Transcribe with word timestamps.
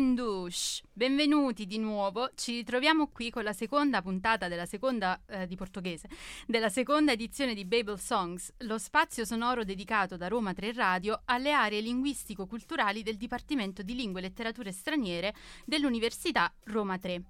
Benvindos! 0.00 0.80
Benvenuti 0.94 1.66
di 1.66 1.76
nuovo. 1.76 2.30
Ci 2.34 2.54
ritroviamo 2.54 3.08
qui 3.08 3.28
con 3.28 3.44
la 3.44 3.52
seconda 3.52 4.00
puntata 4.00 4.48
della 4.48 4.64
seconda 4.64 5.20
eh, 5.26 5.46
di 5.46 5.56
portoghese, 5.56 6.08
della 6.46 6.70
seconda 6.70 7.12
edizione 7.12 7.52
di 7.52 7.66
Babel 7.66 8.00
Songs, 8.00 8.50
lo 8.60 8.78
spazio 8.78 9.26
sonoro 9.26 9.62
dedicato 9.62 10.16
da 10.16 10.28
Roma 10.28 10.54
3 10.54 10.72
Radio 10.72 11.20
alle 11.26 11.52
aree 11.52 11.82
linguistico-culturali 11.82 13.02
del 13.02 13.18
Dipartimento 13.18 13.82
di 13.82 13.94
Lingue 13.94 14.20
e 14.20 14.22
Letterature 14.22 14.72
Straniere 14.72 15.34
dell'Università 15.66 16.50
Roma 16.64 16.96
3. 16.96 17.22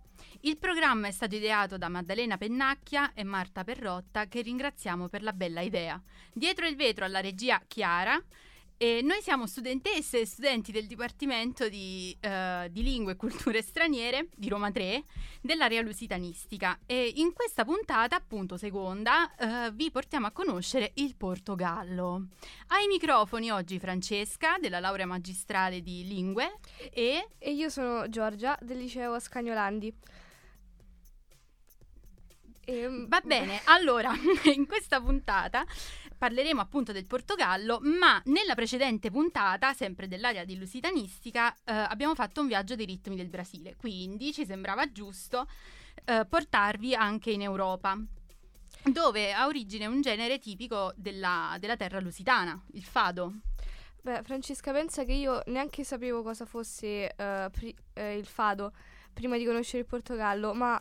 Il 0.42 0.56
programma 0.56 1.08
è 1.08 1.10
stato 1.10 1.34
ideato 1.34 1.76
da 1.76 1.88
Maddalena 1.88 2.38
Pennacchia 2.38 3.14
e 3.14 3.24
Marta 3.24 3.64
Perrotta, 3.64 4.28
che 4.28 4.42
ringraziamo 4.42 5.08
per 5.08 5.24
la 5.24 5.32
bella 5.32 5.60
idea. 5.60 6.00
Dietro 6.32 6.68
il 6.68 6.76
vetro 6.76 7.04
alla 7.04 7.20
regia 7.20 7.60
Chiara. 7.66 8.22
E 8.82 9.02
noi 9.02 9.20
siamo 9.20 9.46
studentesse 9.46 10.20
e 10.20 10.24
studenti 10.24 10.72
del 10.72 10.86
Dipartimento 10.86 11.68
di, 11.68 12.16
uh, 12.22 12.66
di, 12.70 12.82
Lingue 12.82 13.12
e 13.12 13.16
Culture 13.16 13.60
Straniere 13.60 14.28
di 14.34 14.48
Roma 14.48 14.70
3 14.70 15.04
dell'area 15.42 15.82
lusitanistica 15.82 16.78
e 16.86 17.12
in 17.16 17.34
questa 17.34 17.66
puntata, 17.66 18.16
appunto 18.16 18.56
seconda, 18.56 19.30
uh, 19.38 19.70
vi 19.74 19.90
portiamo 19.90 20.28
a 20.28 20.30
conoscere 20.30 20.92
il 20.94 21.14
Portogallo. 21.14 22.28
Ai 22.68 22.86
microfoni 22.86 23.50
oggi 23.50 23.78
Francesca 23.78 24.56
della 24.58 24.80
laurea 24.80 25.04
magistrale 25.04 25.82
di 25.82 26.06
Lingue 26.06 26.60
e... 26.90 27.32
E 27.36 27.52
io 27.52 27.68
sono 27.68 28.08
Giorgia 28.08 28.56
del 28.62 28.78
liceo 28.78 29.20
Scagnolandi. 29.20 29.94
E... 32.64 33.04
Va 33.08 33.20
bene, 33.22 33.60
allora 33.68 34.10
in 34.54 34.66
questa 34.66 35.02
puntata 35.02 35.66
parleremo 36.20 36.60
appunto 36.60 36.92
del 36.92 37.06
Portogallo, 37.06 37.78
ma 37.80 38.20
nella 38.26 38.54
precedente 38.54 39.10
puntata, 39.10 39.72
sempre 39.72 40.06
dell'area 40.06 40.44
di 40.44 40.58
lusitanistica, 40.58 41.50
eh, 41.64 41.72
abbiamo 41.72 42.14
fatto 42.14 42.42
un 42.42 42.46
viaggio 42.46 42.76
dei 42.76 42.84
ritmi 42.84 43.16
del 43.16 43.30
Brasile, 43.30 43.74
quindi 43.74 44.30
ci 44.34 44.44
sembrava 44.44 44.92
giusto 44.92 45.48
eh, 46.04 46.26
portarvi 46.28 46.94
anche 46.94 47.30
in 47.30 47.40
Europa 47.40 47.98
dove 48.84 49.32
ha 49.32 49.46
origine 49.46 49.86
un 49.86 50.02
genere 50.02 50.38
tipico 50.38 50.92
della, 50.94 51.56
della 51.58 51.76
terra 51.76 52.00
lusitana, 52.00 52.62
il 52.72 52.84
fado. 52.84 53.36
Beh, 54.02 54.22
Francesca, 54.22 54.72
pensa 54.72 55.04
che 55.04 55.12
io 55.12 55.42
neanche 55.46 55.84
sapevo 55.84 56.22
cosa 56.22 56.44
fosse 56.44 57.14
uh, 57.16 57.50
pri- 57.50 57.74
uh, 57.94 58.00
il 58.14 58.26
fado 58.26 58.74
prima 59.10 59.38
di 59.38 59.46
conoscere 59.46 59.78
il 59.78 59.86
Portogallo, 59.86 60.52
ma 60.52 60.78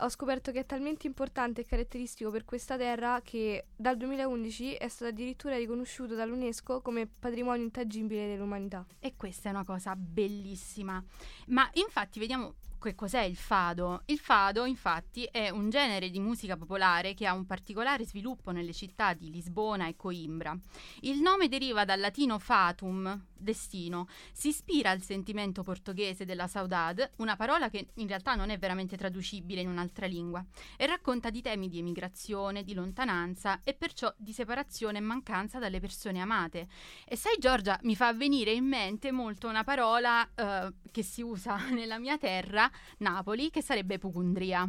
ho 0.00 0.08
scoperto 0.08 0.52
che 0.52 0.60
è 0.60 0.66
talmente 0.66 1.06
importante 1.06 1.62
e 1.62 1.64
caratteristico 1.64 2.30
per 2.30 2.44
questa 2.44 2.76
terra 2.76 3.20
che 3.22 3.66
dal 3.76 3.96
2011 3.96 4.74
è 4.74 4.88
stato 4.88 5.10
addirittura 5.10 5.56
riconosciuto 5.56 6.14
dall'UNESCO 6.14 6.80
come 6.80 7.06
patrimonio 7.06 7.62
intangibile 7.64 8.26
dell'umanità. 8.26 8.84
E 8.98 9.14
questa 9.16 9.48
è 9.48 9.52
una 9.52 9.64
cosa 9.64 9.94
bellissima. 9.96 11.02
Ma 11.48 11.68
infatti 11.74 12.18
vediamo 12.18 12.54
che 12.80 12.94
cos'è 12.94 13.22
il 13.22 13.36
fado? 13.36 14.02
Il 14.06 14.18
fado, 14.18 14.64
infatti, 14.64 15.24
è 15.24 15.50
un 15.50 15.70
genere 15.70 16.10
di 16.10 16.18
musica 16.18 16.56
popolare 16.56 17.14
che 17.14 17.26
ha 17.26 17.34
un 17.34 17.46
particolare 17.46 18.04
sviluppo 18.04 18.50
nelle 18.50 18.72
città 18.72 19.12
di 19.12 19.30
Lisbona 19.30 19.86
e 19.86 19.96
Coimbra. 19.96 20.58
Il 21.00 21.20
nome 21.20 21.48
deriva 21.48 21.84
dal 21.84 22.00
latino 22.00 22.38
fatum, 22.38 23.26
destino. 23.36 24.08
Si 24.32 24.48
ispira 24.48 24.90
al 24.90 25.02
sentimento 25.02 25.62
portoghese 25.62 26.24
della 26.24 26.46
saudade, 26.46 27.12
una 27.16 27.36
parola 27.36 27.68
che 27.68 27.90
in 27.94 28.06
realtà 28.06 28.34
non 28.34 28.50
è 28.50 28.58
veramente 28.58 28.96
traducibile 28.96 29.60
in 29.60 29.68
un'altra 29.68 30.06
lingua, 30.06 30.44
e 30.76 30.86
racconta 30.86 31.30
di 31.30 31.42
temi 31.42 31.68
di 31.68 31.78
emigrazione, 31.78 32.64
di 32.64 32.74
lontananza 32.74 33.60
e 33.62 33.74
perciò 33.74 34.12
di 34.16 34.32
separazione 34.32 34.98
e 34.98 35.02
mancanza 35.02 35.58
dalle 35.58 35.80
persone 35.80 36.20
amate. 36.20 36.68
E 37.04 37.16
sai 37.16 37.36
Giorgia, 37.38 37.78
mi 37.82 37.94
fa 37.94 38.12
venire 38.12 38.52
in 38.52 38.66
mente 38.66 39.12
molto 39.12 39.48
una 39.48 39.64
parola 39.64 40.22
uh, 40.22 40.72
che 40.90 41.02
si 41.02 41.20
usa 41.22 41.56
nella 41.70 41.98
mia 41.98 42.16
terra 42.16 42.69
Napoli, 42.98 43.50
che 43.50 43.62
sarebbe 43.62 43.98
Pugundria. 43.98 44.68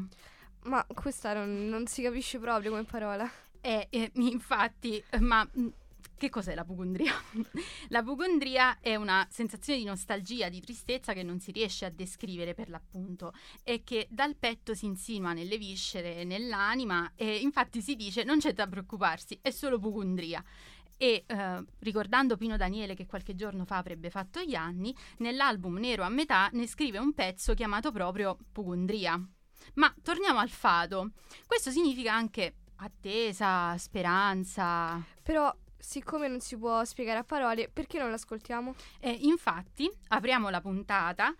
Ma 0.63 0.85
questa 0.93 1.33
non, 1.33 1.67
non 1.67 1.87
si 1.87 2.01
capisce 2.01 2.37
proprio 2.39 2.71
come 2.71 2.83
parola. 2.83 3.29
Eh, 3.61 3.87
eh, 3.89 4.11
infatti, 4.15 5.03
ma 5.19 5.47
mm, 5.57 5.67
che 6.21 6.29
cos'è 6.29 6.53
la 6.53 6.63
pugondria? 6.63 7.13
la 7.89 8.03
pugondria 8.03 8.79
è 8.79 8.95
una 8.95 9.27
sensazione 9.31 9.79
di 9.79 9.85
nostalgia, 9.85 10.49
di 10.49 10.61
tristezza 10.61 11.13
che 11.13 11.23
non 11.23 11.39
si 11.39 11.51
riesce 11.51 11.85
a 11.85 11.89
descrivere 11.89 12.53
per 12.53 12.69
l'appunto 12.69 13.33
e 13.63 13.83
che 13.83 14.07
dal 14.11 14.35
petto 14.35 14.75
si 14.75 14.85
insinua 14.85 15.33
nelle 15.33 15.57
viscere 15.57 16.17
e 16.17 16.23
nell'anima 16.23 17.13
e 17.15 17.37
infatti 17.37 17.81
si 17.81 17.95
dice 17.95 18.23
non 18.23 18.37
c'è 18.37 18.53
da 18.53 18.67
preoccuparsi, 18.67 19.39
è 19.41 19.49
solo 19.49 19.79
pugondria. 19.79 20.43
E 21.01 21.23
eh, 21.25 21.63
ricordando 21.79 22.37
Pino 22.37 22.57
Daniele 22.57 22.93
che 22.93 23.07
qualche 23.07 23.33
giorno 23.33 23.65
fa 23.65 23.77
avrebbe 23.77 24.11
fatto 24.11 24.39
gli 24.41 24.53
anni, 24.53 24.95
nell'album 25.17 25.79
Nero 25.79 26.03
a 26.03 26.09
metà 26.09 26.47
ne 26.53 26.67
scrive 26.67 26.99
un 26.99 27.13
pezzo 27.13 27.55
chiamato 27.55 27.91
proprio 27.91 28.37
Pugundria. 28.51 29.19
Ma 29.73 29.91
torniamo 30.03 30.37
al 30.37 30.49
fado. 30.49 31.09
Questo 31.47 31.71
significa 31.71 32.13
anche 32.13 32.57
attesa, 32.75 33.75
speranza. 33.79 35.03
Però 35.23 35.51
siccome 35.75 36.27
non 36.27 36.39
si 36.39 36.55
può 36.55 36.83
spiegare 36.83 37.17
a 37.17 37.23
parole, 37.23 37.67
perché 37.67 37.97
non 37.97 38.11
l'ascoltiamo? 38.11 38.75
Eh, 38.99 39.09
infatti, 39.09 39.91
apriamo 40.09 40.49
la 40.49 40.61
puntata 40.61 41.33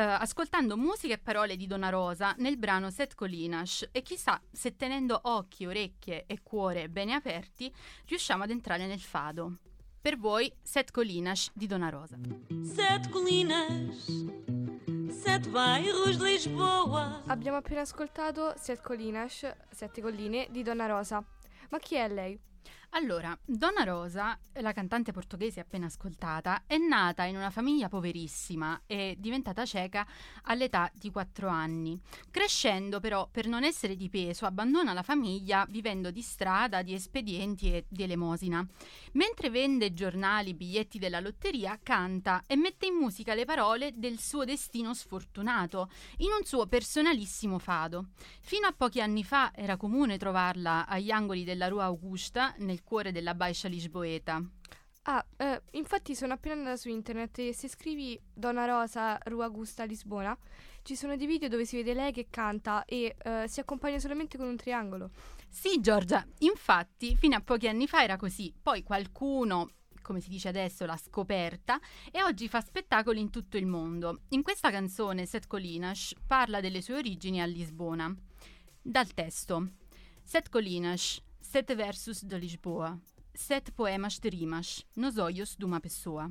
ascoltando 0.00 0.76
musica 0.76 1.14
e 1.14 1.18
parole 1.18 1.56
di 1.56 1.68
Donna 1.68 1.88
Rosa 1.88 2.34
nel 2.38 2.56
brano 2.56 2.90
Set 2.90 3.14
Colinas 3.14 3.88
e 3.92 4.02
chissà 4.02 4.40
se 4.50 4.74
tenendo 4.74 5.20
occhi, 5.22 5.66
orecchie 5.66 6.24
e 6.26 6.42
cuore 6.42 6.88
bene 6.88 7.14
aperti 7.14 7.72
riusciamo 8.06 8.42
ad 8.42 8.50
entrare 8.50 8.86
nel 8.86 9.00
fado. 9.00 9.58
Per 10.00 10.18
voi 10.18 10.52
Set 10.60 10.90
Colinas 10.90 11.50
di 11.54 11.66
Donna 11.68 11.90
Rosa. 11.90 12.18
Sete 12.64 13.08
colinas, 13.08 14.04
sette 15.08 15.48
bairros 15.48 16.16
di 16.16 16.24
Lisboa. 16.24 17.22
Abbiamo 17.26 17.58
appena 17.58 17.82
ascoltato 17.82 18.52
Sette 18.56 18.82
Colinas, 18.82 19.48
Sette 19.70 20.02
colline 20.02 20.48
di 20.50 20.62
Donna 20.62 20.86
Rosa. 20.86 21.24
Ma 21.70 21.78
chi 21.78 21.94
è 21.94 22.08
lei? 22.08 22.38
Allora, 22.96 23.36
Donna 23.44 23.82
Rosa, 23.82 24.38
la 24.60 24.72
cantante 24.72 25.10
portoghese 25.10 25.58
appena 25.58 25.86
ascoltata, 25.86 26.62
è 26.64 26.76
nata 26.76 27.24
in 27.24 27.34
una 27.34 27.50
famiglia 27.50 27.88
poverissima 27.88 28.82
e 28.86 29.16
diventata 29.18 29.64
cieca 29.64 30.06
all'età 30.42 30.88
di 30.94 31.10
4 31.10 31.48
anni. 31.48 32.00
Crescendo 32.30 33.00
però, 33.00 33.28
per 33.28 33.48
non 33.48 33.64
essere 33.64 33.96
di 33.96 34.08
peso, 34.08 34.46
abbandona 34.46 34.92
la 34.92 35.02
famiglia 35.02 35.66
vivendo 35.68 36.12
di 36.12 36.22
strada, 36.22 36.82
di 36.82 36.94
espedienti 36.94 37.72
e 37.72 37.84
di 37.88 38.04
elemosina. 38.04 38.64
Mentre 39.14 39.50
vende 39.50 39.92
giornali, 39.92 40.54
biglietti 40.54 41.00
della 41.00 41.18
lotteria, 41.18 41.80
canta 41.82 42.44
e 42.46 42.54
mette 42.54 42.86
in 42.86 42.94
musica 42.94 43.34
le 43.34 43.44
parole 43.44 43.90
del 43.96 44.20
suo 44.20 44.44
destino 44.44 44.94
sfortunato, 44.94 45.90
in 46.18 46.28
un 46.30 46.44
suo 46.44 46.68
personalissimo 46.68 47.58
fado. 47.58 48.10
Fino 48.40 48.68
a 48.68 48.72
pochi 48.72 49.00
anni 49.00 49.24
fa 49.24 49.50
era 49.52 49.76
comune 49.76 50.16
trovarla 50.16 50.86
agli 50.86 51.10
angoli 51.10 51.42
della 51.42 51.66
Rua 51.66 51.86
Augusta, 51.86 52.54
nel 52.58 52.82
cuore 52.84 53.10
della 53.10 53.34
Baixa 53.34 53.66
Lisboeta. 53.68 54.42
Ah, 55.06 55.26
eh, 55.36 55.62
infatti 55.72 56.14
sono 56.14 56.32
appena 56.32 56.54
andata 56.54 56.76
su 56.76 56.88
internet 56.88 57.38
e 57.40 57.52
se 57.52 57.68
scrivi 57.68 58.18
Donna 58.32 58.64
Rosa 58.64 59.18
Rua 59.24 59.44
Augusta 59.44 59.84
Lisbona 59.84 60.36
ci 60.82 60.96
sono 60.96 61.14
dei 61.16 61.26
video 61.26 61.48
dove 61.48 61.66
si 61.66 61.76
vede 61.76 61.92
lei 61.92 62.10
che 62.10 62.28
canta 62.30 62.86
e 62.86 63.14
eh, 63.22 63.44
si 63.46 63.60
accompagna 63.60 63.98
solamente 63.98 64.38
con 64.38 64.46
un 64.46 64.56
triangolo. 64.56 65.10
Sì, 65.48 65.80
Giorgia, 65.80 66.26
infatti 66.38 67.16
fino 67.16 67.36
a 67.36 67.40
pochi 67.40 67.68
anni 67.68 67.86
fa 67.86 68.02
era 68.02 68.16
così. 68.16 68.54
Poi 68.62 68.82
qualcuno 68.82 69.70
come 70.04 70.20
si 70.20 70.28
dice 70.28 70.48
adesso, 70.48 70.84
l'ha 70.84 70.98
scoperta 70.98 71.80
e 72.12 72.22
oggi 72.22 72.46
fa 72.46 72.60
spettacoli 72.60 73.18
in 73.18 73.30
tutto 73.30 73.56
il 73.56 73.66
mondo. 73.66 74.20
In 74.28 74.42
questa 74.42 74.70
canzone 74.70 75.24
Seth 75.24 75.46
Colinas 75.46 76.14
parla 76.26 76.60
delle 76.60 76.82
sue 76.82 76.96
origini 76.96 77.40
a 77.40 77.46
Lisbona. 77.46 78.14
Dal 78.82 79.14
testo 79.14 79.70
Seth 80.22 80.50
Colinas 80.50 81.22
Sete 81.54 81.76
versos 81.76 82.24
de 82.24 82.36
Lisboa. 82.36 82.98
Sete 83.32 83.70
poemas 83.70 84.18
de 84.18 84.28
rimas, 84.28 84.84
nos 84.96 85.18
olhos 85.18 85.54
de 85.56 85.64
uma 85.64 85.78
pessoa. 85.78 86.28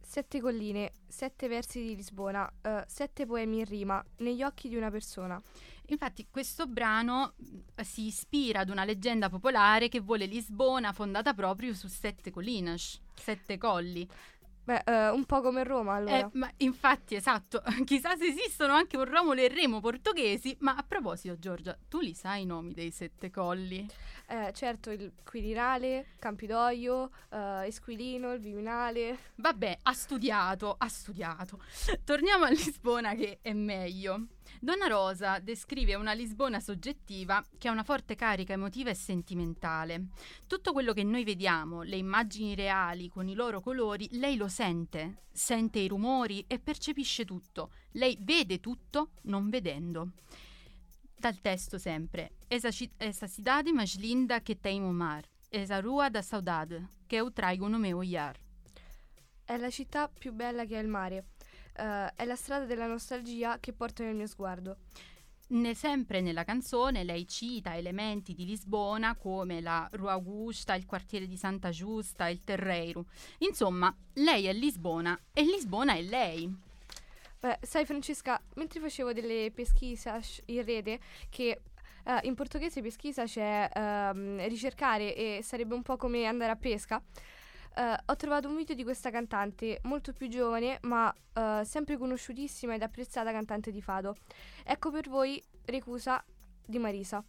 Sette 0.00 0.40
colline, 0.40 0.92
sette 1.08 1.48
versi 1.48 1.82
di 1.82 1.96
Lisbona, 1.96 2.48
uh, 2.62 2.84
sette 2.86 3.26
poemi 3.26 3.58
in 3.58 3.64
rima, 3.64 4.00
negli 4.18 4.44
occhi 4.44 4.68
di 4.68 4.76
una 4.76 4.92
persona. 4.92 5.42
Infatti 5.86 6.28
questo 6.30 6.68
brano 6.68 7.34
uh, 7.36 7.82
si 7.82 8.06
ispira 8.06 8.60
ad 8.60 8.68
una 8.68 8.84
leggenda 8.84 9.28
popolare 9.28 9.88
che 9.88 9.98
vuole 9.98 10.26
Lisbona 10.26 10.92
fondata 10.92 11.34
proprio 11.34 11.74
su 11.74 11.88
sette 11.88 12.30
colline, 12.30 12.76
sette 12.76 13.58
colli. 13.58 14.08
Beh, 14.66 14.82
uh, 14.84 15.14
un 15.14 15.24
po' 15.26 15.42
come 15.42 15.62
Roma 15.62 15.94
allora. 15.94 16.18
Eh, 16.18 16.28
ma 16.32 16.50
infatti, 16.56 17.14
esatto. 17.14 17.62
Chissà 17.86 18.16
se 18.16 18.26
esistono 18.26 18.72
anche 18.72 18.96
un 18.96 19.04
Romolo 19.04 19.40
e 19.40 19.46
Remo 19.46 19.80
portoghesi. 19.80 20.56
Ma 20.60 20.74
a 20.74 20.82
proposito, 20.82 21.38
Giorgia, 21.38 21.78
tu 21.88 22.00
li 22.00 22.14
sai 22.14 22.42
i 22.42 22.46
nomi 22.46 22.72
dei 22.72 22.90
sette 22.90 23.30
colli? 23.30 23.86
Eh, 24.26 24.52
certo, 24.52 24.90
il 24.90 25.12
Quirinale, 25.22 26.06
Campidoglio, 26.18 27.12
uh, 27.30 27.62
Esquilino, 27.62 28.32
il 28.32 28.40
Viminale. 28.40 29.16
Vabbè, 29.36 29.78
ha 29.82 29.92
studiato, 29.92 30.74
ha 30.76 30.88
studiato. 30.88 31.60
Torniamo 32.04 32.44
a 32.44 32.50
Lisbona 32.50 33.14
che 33.14 33.38
è 33.42 33.52
meglio. 33.52 34.26
Donna 34.60 34.86
Rosa 34.86 35.38
descrive 35.38 35.94
una 35.94 36.12
Lisbona 36.12 36.60
soggettiva 36.60 37.44
che 37.58 37.68
ha 37.68 37.72
una 37.72 37.84
forte 37.84 38.14
carica 38.14 38.54
emotiva 38.54 38.90
e 38.90 38.94
sentimentale. 38.94 40.06
Tutto 40.46 40.72
quello 40.72 40.92
che 40.92 41.04
noi 41.04 41.24
vediamo, 41.24 41.82
le 41.82 41.96
immagini 41.96 42.54
reali 42.54 43.08
con 43.08 43.28
i 43.28 43.34
loro 43.34 43.60
colori, 43.60 44.08
lei 44.12 44.36
lo 44.36 44.48
sente, 44.48 45.24
sente 45.30 45.78
i 45.78 45.88
rumori 45.88 46.44
e 46.46 46.58
percepisce 46.58 47.24
tutto. 47.24 47.70
Lei 47.92 48.16
vede 48.20 48.58
tutto 48.60 49.10
non 49.22 49.50
vedendo. 49.50 50.12
Dal 51.14 51.40
testo 51.40 51.78
sempre, 51.78 52.32
esa 52.48 52.70
cidade 52.70 53.72
mais 53.72 53.96
linda 53.96 54.40
que 54.40 54.54
tem 54.54 54.82
o 54.82 54.92
mar, 54.92 55.24
esa 55.48 55.80
rua 55.80 56.08
da 56.08 56.22
saudade, 56.22 56.88
che 57.06 57.16
eu 57.16 57.30
traigo 57.30 57.68
no 57.68 57.78
meu 57.78 57.98
olhar. 57.98 58.36
È 59.44 59.56
la 59.56 59.70
città 59.70 60.08
più 60.08 60.32
bella 60.32 60.64
che 60.64 60.76
ha 60.76 60.80
il 60.80 60.88
mare. 60.88 61.24
Uh, 61.78 62.08
è 62.14 62.24
la 62.24 62.36
strada 62.36 62.64
della 62.64 62.86
nostalgia 62.86 63.58
che 63.60 63.72
porto 63.72 64.02
nel 64.02 64.14
mio 64.14 64.26
sguardo. 64.26 64.78
Ne, 65.48 65.74
sempre 65.74 66.20
nella 66.20 66.42
canzone 66.42 67.04
lei 67.04 67.28
cita 67.28 67.76
elementi 67.76 68.34
di 68.34 68.46
Lisbona 68.46 69.14
come 69.14 69.60
la 69.60 69.88
Rua 69.92 70.12
Augusta, 70.12 70.74
il 70.74 70.86
quartiere 70.86 71.28
di 71.28 71.36
Santa 71.36 71.70
Giusta, 71.70 72.28
il 72.28 72.42
Terreiro. 72.42 73.04
Insomma, 73.38 73.94
lei 74.14 74.46
è 74.46 74.52
Lisbona 74.52 75.16
e 75.32 75.42
Lisbona 75.42 75.94
è 75.94 76.02
lei. 76.02 76.52
Beh, 77.38 77.58
sai 77.62 77.84
Francesca, 77.84 78.42
mentre 78.54 78.80
facevo 78.80 79.12
delle 79.12 79.52
pesquise 79.54 80.20
in 80.46 80.64
rete 80.64 80.98
che 81.28 81.60
uh, 82.06 82.18
in 82.22 82.34
portoghese 82.34 82.82
pesquisa 82.82 83.24
c'è 83.24 83.70
uh, 83.72 84.48
ricercare 84.48 85.14
e 85.14 85.40
sarebbe 85.42 85.74
un 85.74 85.82
po' 85.82 85.96
come 85.96 86.24
andare 86.24 86.50
a 86.50 86.56
pesca. 86.56 87.00
Uh, 87.76 87.94
ho 88.06 88.16
trovato 88.16 88.48
un 88.48 88.56
video 88.56 88.74
di 88.74 88.84
questa 88.84 89.10
cantante 89.10 89.80
molto 89.82 90.14
più 90.14 90.28
giovane, 90.28 90.78
ma 90.82 91.14
uh, 91.34 91.62
sempre 91.62 91.98
conosciutissima 91.98 92.74
ed 92.74 92.80
apprezzata 92.80 93.30
cantante 93.32 93.70
di 93.70 93.82
fado. 93.82 94.16
Ecco 94.64 94.90
per 94.90 95.10
voi 95.10 95.42
Recusa 95.66 96.24
di 96.64 96.78
Marisa. 96.78 97.22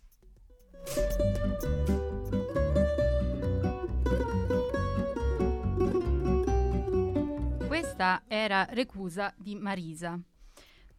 Questa 7.67 8.23
era 8.27 8.65
Recusa 8.69 9.33
di 9.35 9.53
Marisa. 9.55 10.17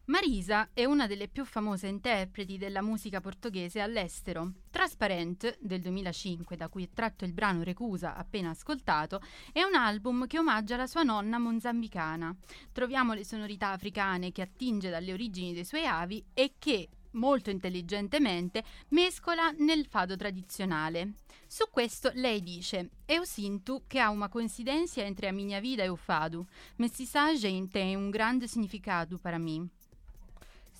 Marisa 0.09 0.69
è 0.73 0.85
una 0.85 1.05
delle 1.05 1.27
più 1.27 1.45
famose 1.45 1.85
interpreti 1.85 2.57
della 2.57 2.81
musica 2.81 3.21
portoghese 3.21 3.79
all'estero. 3.79 4.53
Transparent, 4.71 5.55
del 5.59 5.81
2005, 5.81 6.55
da 6.55 6.67
cui 6.67 6.85
è 6.85 6.89
tratto 6.91 7.25
il 7.25 7.33
brano 7.33 7.61
Recusa 7.61 8.15
appena 8.15 8.49
ascoltato, 8.49 9.21
è 9.53 9.61
un 9.61 9.75
album 9.75 10.25
che 10.25 10.39
omaggia 10.39 10.77
la 10.77 10.87
sua 10.87 11.03
nonna 11.03 11.37
mozambicana. 11.37 12.35
Troviamo 12.71 13.13
le 13.13 13.23
sonorità 13.23 13.69
africane 13.69 14.31
che 14.31 14.41
attinge 14.41 14.89
dalle 14.89 15.13
origini 15.13 15.53
dei 15.53 15.63
suoi 15.63 15.85
avi 15.85 16.25
e 16.33 16.55
che, 16.57 16.89
molto 17.11 17.51
intelligentemente, 17.51 18.63
mescola 18.87 19.51
nel 19.59 19.85
fado 19.85 20.15
tradizionale. 20.15 21.17
Su 21.45 21.65
questo 21.69 22.09
lei 22.15 22.41
dice: 22.41 22.89
Eu 23.05 23.25
sinto 23.25 23.83
che 23.85 23.99
ha 23.99 24.09
una 24.09 24.27
coincidenza 24.27 25.01
entre 25.01 25.27
a 25.27 25.31
minha 25.31 25.59
vida 25.59 25.83
e 25.83 25.89
o 25.89 25.95
fado, 25.95 26.47
mas 26.77 26.99
essa 26.99 27.31
gente 27.35 27.73
tem 27.73 27.95
un 27.95 28.09
grande 28.09 28.47
significato 28.47 29.19
para 29.19 29.37
mim. 29.37 29.69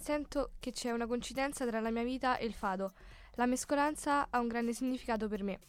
Sento 0.09 0.53
che 0.59 0.71
c'è 0.71 0.89
una 0.89 1.05
coincidenza 1.05 1.67
tra 1.67 1.79
la 1.79 1.91
mia 1.91 2.01
vita 2.01 2.39
e 2.39 2.45
il 2.47 2.53
fado. 2.53 2.93
La 3.35 3.45
mescolanza 3.45 4.25
ha 4.31 4.39
un 4.39 4.47
grande 4.47 4.73
significato 4.73 5.27
per 5.27 5.43
me. 5.43 5.59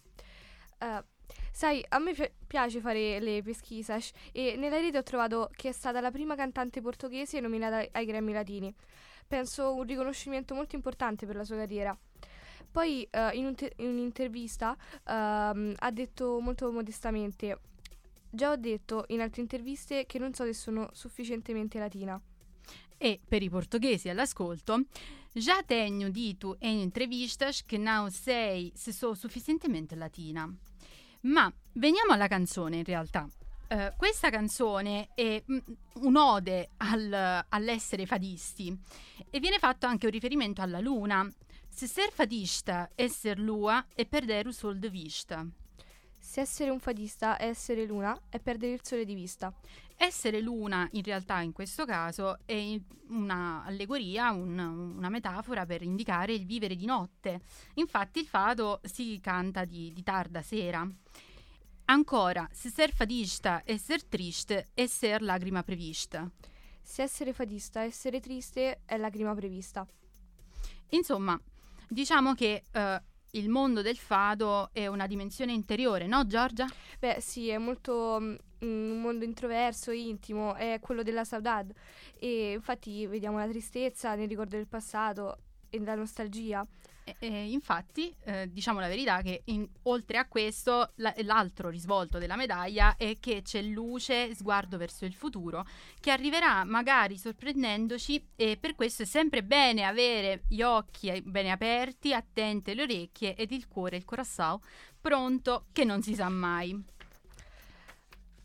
Uh, 0.78 1.04
sai, 1.52 1.84
a 1.90 1.98
me 1.98 2.14
pi- 2.14 2.32
piace 2.46 2.80
fare 2.80 3.20
le 3.20 3.42
pesquisas 3.42 4.12
e 4.32 4.56
nella 4.56 4.78
rete 4.78 4.96
ho 4.96 5.02
trovato 5.02 5.50
che 5.54 5.68
è 5.68 5.72
stata 5.72 6.00
la 6.00 6.10
prima 6.10 6.36
cantante 6.36 6.80
portoghese 6.80 7.38
nominata 7.38 7.86
ai 7.92 8.06
Grammy 8.06 8.32
Latini. 8.32 8.74
Penso 9.28 9.74
un 9.74 9.82
riconoscimento 9.82 10.54
molto 10.54 10.74
importante 10.74 11.26
per 11.26 11.36
la 11.36 11.44
sua 11.44 11.56
carriera. 11.56 11.94
Poi 12.70 13.06
uh, 13.12 13.36
in, 13.36 13.44
un 13.44 13.54
te- 13.54 13.74
in, 13.76 13.88
un'intervista 13.88 14.70
uh, 14.74 15.02
ha 15.04 15.90
detto 15.92 16.40
molto 16.40 16.72
modestamente: 16.72 17.58
Già 18.30 18.52
ho 18.52 18.56
detto 18.56 19.04
in 19.08 19.20
altre 19.20 19.42
interviste 19.42 20.06
che 20.06 20.18
non 20.18 20.32
so 20.32 20.44
se 20.44 20.54
sono 20.54 20.88
sufficientemente 20.94 21.78
latina. 21.78 22.18
E 23.02 23.18
per 23.26 23.42
i 23.42 23.48
portoghesi 23.48 24.10
all'ascolto, 24.10 24.84
já 25.32 25.62
tenho 25.62 26.10
dito 26.10 26.58
em 26.60 26.82
entrevistas 26.82 27.64
che 27.64 27.78
non 27.78 28.10
sei 28.10 28.70
se 28.74 28.92
so 28.92 29.14
sufficientemente 29.14 29.96
latina. 29.96 30.46
Ma 31.22 31.50
veniamo 31.72 32.12
alla 32.12 32.28
canzone 32.28 32.76
in 32.76 32.84
realtà. 32.84 33.26
Uh, 33.70 33.94
questa 33.96 34.28
canzone 34.28 35.08
è 35.14 35.42
mm, 35.50 35.58
un'ode 36.02 36.72
al, 36.76 37.46
all'essere 37.48 38.04
fadisti 38.04 38.78
e 39.30 39.40
viene 39.40 39.58
fatto 39.58 39.86
anche 39.86 40.04
un 40.04 40.12
riferimento 40.12 40.60
alla 40.60 40.80
luna. 40.80 41.26
Se 41.70 41.86
ser 41.86 42.12
fadista, 42.12 42.90
esser 42.94 43.38
lua 43.38 43.86
e 43.94 44.04
perdere 44.04 44.50
il 44.50 44.54
sol 44.54 44.78
de 44.78 44.90
vista. 44.90 45.46
Se 46.18 46.42
essere 46.42 46.68
un 46.68 46.80
fadista 46.80 47.38
è 47.38 47.46
essere 47.46 47.86
luna 47.86 48.14
è 48.28 48.38
perdere 48.40 48.74
il 48.74 48.80
sole 48.82 49.06
di 49.06 49.14
vista. 49.14 49.54
Essere 50.02 50.40
luna 50.40 50.88
in 50.92 51.02
realtà 51.02 51.42
in 51.42 51.52
questo 51.52 51.84
caso 51.84 52.38
è 52.46 52.80
un'allegoria, 53.08 54.30
un, 54.30 54.58
una 54.58 55.10
metafora 55.10 55.66
per 55.66 55.82
indicare 55.82 56.32
il 56.32 56.46
vivere 56.46 56.74
di 56.74 56.86
notte. 56.86 57.42
Infatti 57.74 58.20
il 58.20 58.26
fado 58.26 58.80
si 58.82 59.20
canta 59.20 59.66
di, 59.66 59.92
di 59.92 60.02
tarda 60.02 60.40
sera. 60.40 60.90
Ancora, 61.84 62.48
se 62.50 62.70
ser 62.70 62.94
fadista 62.94 63.62
e 63.62 63.76
ser 63.76 64.02
triste 64.02 64.68
è 64.72 64.86
ser 64.86 65.20
lagrima 65.20 65.62
prevista. 65.62 66.26
Se 66.80 67.02
essere 67.02 67.34
fadista, 67.34 67.82
essere 67.82 68.20
triste 68.20 68.80
è 68.86 68.96
lagrima 68.96 69.34
prevista. 69.34 69.86
Insomma, 70.92 71.38
diciamo 71.86 72.32
che 72.32 72.62
uh, 72.72 73.02
il 73.32 73.48
mondo 73.48 73.82
del 73.82 73.96
fado 73.96 74.70
è 74.72 74.86
una 74.86 75.06
dimensione 75.06 75.52
interiore, 75.52 76.06
no 76.06 76.26
Giorgia? 76.26 76.66
Beh 76.98 77.18
sì, 77.20 77.48
è 77.48 77.58
molto 77.58 78.18
mm, 78.20 78.34
un 78.60 79.00
mondo 79.00 79.24
introverso, 79.24 79.90
intimo, 79.90 80.54
è 80.54 80.78
quello 80.80 81.02
della 81.02 81.24
saudade 81.24 81.74
e 82.18 82.52
infatti 82.52 83.06
vediamo 83.06 83.38
la 83.38 83.48
tristezza 83.48 84.14
nel 84.14 84.28
ricordo 84.28 84.56
del 84.56 84.66
passato 84.66 85.38
e 85.70 85.78
la 85.80 85.94
nostalgia. 85.94 86.66
E, 87.18 87.50
infatti, 87.50 88.14
eh, 88.24 88.50
diciamo 88.50 88.80
la 88.80 88.88
verità 88.88 89.22
che 89.22 89.42
in, 89.46 89.68
oltre 89.82 90.18
a 90.18 90.26
questo, 90.26 90.92
la, 90.96 91.14
l'altro 91.18 91.68
risvolto 91.68 92.18
della 92.18 92.36
medaglia 92.36 92.96
è 92.96 93.16
che 93.18 93.42
c'è 93.42 93.62
luce, 93.62 94.34
sguardo 94.34 94.76
verso 94.76 95.04
il 95.04 95.14
futuro, 95.14 95.66
che 96.00 96.10
arriverà 96.10 96.64
magari 96.64 97.16
sorprendendoci 97.16 98.28
e 98.36 98.56
per 98.58 98.74
questo 98.74 99.02
è 99.02 99.06
sempre 99.06 99.42
bene 99.42 99.84
avere 99.84 100.42
gli 100.48 100.62
occhi 100.62 101.20
ben 101.22 101.48
aperti, 101.48 102.12
attente 102.12 102.74
le 102.74 102.82
orecchie 102.82 103.34
ed 103.34 103.52
il 103.52 103.68
cuore, 103.68 103.96
il 103.96 104.04
corazzao, 104.04 104.60
pronto 105.00 105.66
che 105.72 105.84
non 105.84 106.02
si 106.02 106.14
sa 106.14 106.28
mai. 106.28 106.98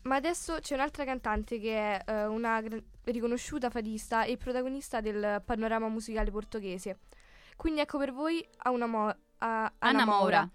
Ma 0.02 0.14
adesso 0.14 0.58
c'è 0.60 0.74
un'altra 0.74 1.04
cantante 1.04 1.58
che 1.58 1.74
è 1.98 2.26
uh, 2.26 2.32
una 2.32 2.60
gr- 2.60 2.80
riconosciuta 3.04 3.70
fadista 3.70 4.24
e 4.24 4.36
protagonista 4.36 5.00
del 5.00 5.42
panorama 5.44 5.88
musicale 5.88 6.30
portoghese. 6.30 6.98
Quindi 7.56 7.80
ecco 7.80 7.98
per 7.98 8.12
voi 8.12 8.46
a 8.58 8.70
una 8.70 8.86
mo- 8.86 9.16
a 9.38 9.72
Anna, 9.78 10.02
Anna 10.02 10.04
Moura. 10.04 10.50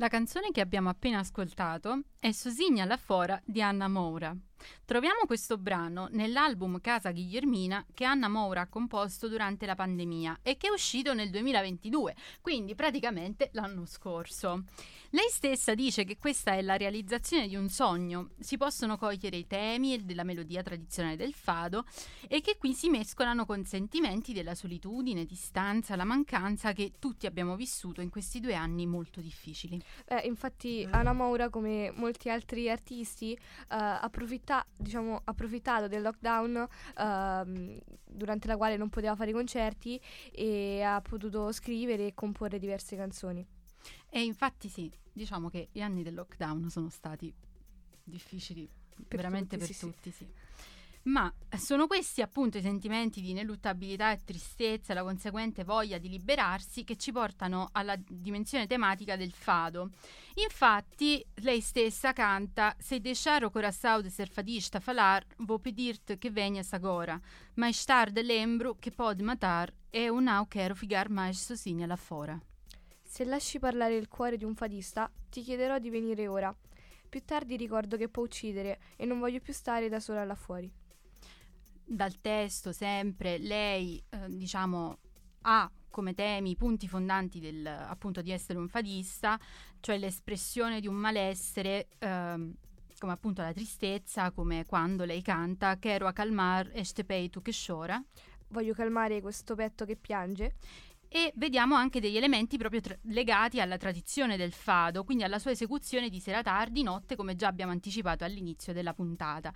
La 0.00 0.08
canzone 0.08 0.50
che 0.50 0.62
abbiamo 0.62 0.88
appena 0.88 1.18
ascoltato 1.18 2.04
è 2.18 2.32
Sosigna 2.32 2.84
alla 2.84 2.96
fora 2.96 3.38
di 3.44 3.60
Anna 3.60 3.86
Moura. 3.86 4.34
Troviamo 4.86 5.26
questo 5.26 5.58
brano 5.58 6.08
nell'album 6.12 6.80
Casa 6.80 7.10
Ghigliermina 7.10 7.84
che 7.92 8.04
Anna 8.04 8.28
Moura 8.28 8.62
ha 8.62 8.68
composto 8.68 9.28
durante 9.28 9.66
la 9.66 9.74
pandemia 9.74 10.38
e 10.42 10.56
che 10.56 10.68
è 10.68 10.70
uscito 10.70 11.12
nel 11.12 11.28
2022, 11.28 12.16
quindi 12.40 12.74
praticamente 12.74 13.50
l'anno 13.52 13.84
scorso. 13.84 14.64
Lei 15.12 15.28
stessa 15.28 15.74
dice 15.74 16.04
che 16.04 16.18
questa 16.18 16.52
è 16.52 16.62
la 16.62 16.76
realizzazione 16.76 17.48
di 17.48 17.56
un 17.56 17.68
sogno, 17.68 18.30
si 18.38 18.56
possono 18.56 18.96
cogliere 18.96 19.38
i 19.38 19.46
temi 19.48 20.04
della 20.04 20.22
melodia 20.22 20.62
tradizionale 20.62 21.16
del 21.16 21.34
fado 21.34 21.84
e 22.28 22.40
che 22.40 22.56
qui 22.56 22.72
si 22.74 22.88
mescolano 22.90 23.44
con 23.44 23.64
sentimenti 23.64 24.32
della 24.32 24.54
solitudine, 24.54 25.24
distanza, 25.24 25.96
la 25.96 26.04
mancanza 26.04 26.72
che 26.72 26.92
tutti 27.00 27.26
abbiamo 27.26 27.56
vissuto 27.56 28.00
in 28.00 28.08
questi 28.08 28.38
due 28.38 28.54
anni 28.54 28.86
molto 28.86 29.20
difficili. 29.20 29.82
Eh, 30.06 30.28
infatti 30.28 30.86
Anna 30.88 31.12
Moura, 31.12 31.50
come 31.50 31.90
molti 31.92 32.30
altri 32.30 32.70
artisti, 32.70 33.36
uh, 33.36 33.66
approfitta, 33.68 34.64
diciamo, 34.76 35.22
approfittato 35.24 35.88
del 35.88 36.02
lockdown 36.02 36.68
uh, 36.98 37.82
durante 38.04 38.46
la 38.46 38.56
quale 38.56 38.76
non 38.76 38.88
poteva 38.88 39.16
fare 39.16 39.32
concerti 39.32 40.00
e 40.30 40.82
ha 40.82 41.00
potuto 41.00 41.50
scrivere 41.50 42.06
e 42.06 42.14
comporre 42.14 42.60
diverse 42.60 42.94
canzoni. 42.94 43.58
E 44.10 44.22
infatti 44.22 44.68
sì, 44.68 44.92
diciamo 45.12 45.48
che 45.48 45.68
gli 45.72 45.80
anni 45.80 46.02
del 46.02 46.14
lockdown 46.14 46.68
sono 46.68 46.90
stati 46.90 47.32
difficili 48.02 48.68
per 49.06 49.16
veramente 49.16 49.56
tutti, 49.56 49.68
per 49.68 49.76
sì, 49.76 49.86
tutti, 49.86 50.10
sì. 50.10 50.24
sì. 50.24 50.48
Ma 51.02 51.32
sono 51.56 51.86
questi 51.86 52.20
appunto 52.20 52.58
i 52.58 52.60
sentimenti 52.60 53.22
di 53.22 53.30
ineluttabilità 53.30 54.12
e 54.12 54.20
tristezza 54.22 54.92
e 54.92 54.94
la 54.94 55.02
conseguente 55.02 55.64
voglia 55.64 55.96
di 55.96 56.10
liberarsi 56.10 56.84
che 56.84 56.96
ci 56.96 57.10
portano 57.10 57.70
alla 57.72 57.96
dimensione 57.96 58.66
tematica 58.66 59.16
del 59.16 59.32
fado. 59.32 59.92
Infatti, 60.34 61.24
lei 61.36 61.62
stessa 61.62 62.12
canta: 62.12 62.76
Se 62.78 63.00
deixar 63.00 63.44
o 63.44 63.50
coração 63.50 64.02
de 64.02 64.10
ser 64.10 64.28
fadista 64.28 64.78
falar, 64.78 65.24
vou 65.38 65.58
pedir-te 65.58 66.18
que 66.18 66.28
venhas 66.28 66.74
agora. 66.74 67.18
Mais 67.54 67.82
tarde 67.84 68.22
lembro 68.22 68.76
che 68.78 68.90
pode 68.90 69.22
matar 69.22 69.72
e 69.90 70.04
eu 70.04 70.20
não 70.20 70.44
quero 70.44 70.74
ficar 70.74 71.08
mais 71.08 71.38
sozinha 71.38 71.86
lá 71.86 71.96
fora. 71.96 72.49
Se 73.10 73.24
lasci 73.24 73.58
parlare 73.58 73.96
il 73.96 74.06
cuore 74.06 74.36
di 74.36 74.44
un 74.44 74.54
fadista, 74.54 75.10
ti 75.28 75.42
chiederò 75.42 75.80
di 75.80 75.90
venire 75.90 76.28
ora. 76.28 76.56
Più 77.08 77.24
tardi 77.24 77.56
ricordo 77.56 77.96
che 77.96 78.08
può 78.08 78.22
uccidere 78.22 78.78
e 78.94 79.04
non 79.04 79.18
voglio 79.18 79.40
più 79.40 79.52
stare 79.52 79.88
da 79.88 79.98
sola 79.98 80.22
là 80.22 80.36
fuori 80.36 80.72
dal 81.92 82.20
testo 82.20 82.70
sempre 82.70 83.36
lei 83.38 84.00
eh, 84.10 84.28
diciamo 84.28 84.98
ha 85.40 85.68
come 85.88 86.14
temi 86.14 86.50
i 86.50 86.56
punti 86.56 86.86
fondanti 86.86 87.40
del, 87.40 87.66
appunto 87.66 88.22
di 88.22 88.30
essere 88.30 88.60
un 88.60 88.68
fadista, 88.68 89.36
cioè 89.80 89.98
l'espressione 89.98 90.78
di 90.78 90.86
un 90.86 90.94
malessere 90.94 91.88
ehm, 91.98 92.54
come 92.96 93.12
appunto 93.12 93.42
la 93.42 93.52
tristezza, 93.52 94.30
come 94.30 94.66
quando 94.66 95.04
lei 95.04 95.20
canta 95.20 95.78
Quero 95.78 96.06
a 96.06 96.12
calmar 96.12 96.70
este 96.74 97.04
peito 97.04 97.40
che 97.40 97.50
chora. 97.50 98.00
Voglio 98.48 98.72
calmare 98.72 99.20
questo 99.20 99.56
petto 99.56 99.84
che 99.84 99.96
piange. 99.96 100.54
E 101.12 101.32
vediamo 101.34 101.74
anche 101.74 101.98
degli 101.98 102.16
elementi 102.16 102.56
proprio 102.56 102.80
tra- 102.80 102.96
legati 103.06 103.60
alla 103.60 103.76
tradizione 103.76 104.36
del 104.36 104.52
fado, 104.52 105.02
quindi 105.02 105.24
alla 105.24 105.40
sua 105.40 105.50
esecuzione 105.50 106.08
di 106.08 106.20
sera 106.20 106.40
tardi, 106.40 106.84
notte, 106.84 107.16
come 107.16 107.34
già 107.34 107.48
abbiamo 107.48 107.72
anticipato 107.72 108.22
all'inizio 108.22 108.72
della 108.72 108.94
puntata. 108.94 109.52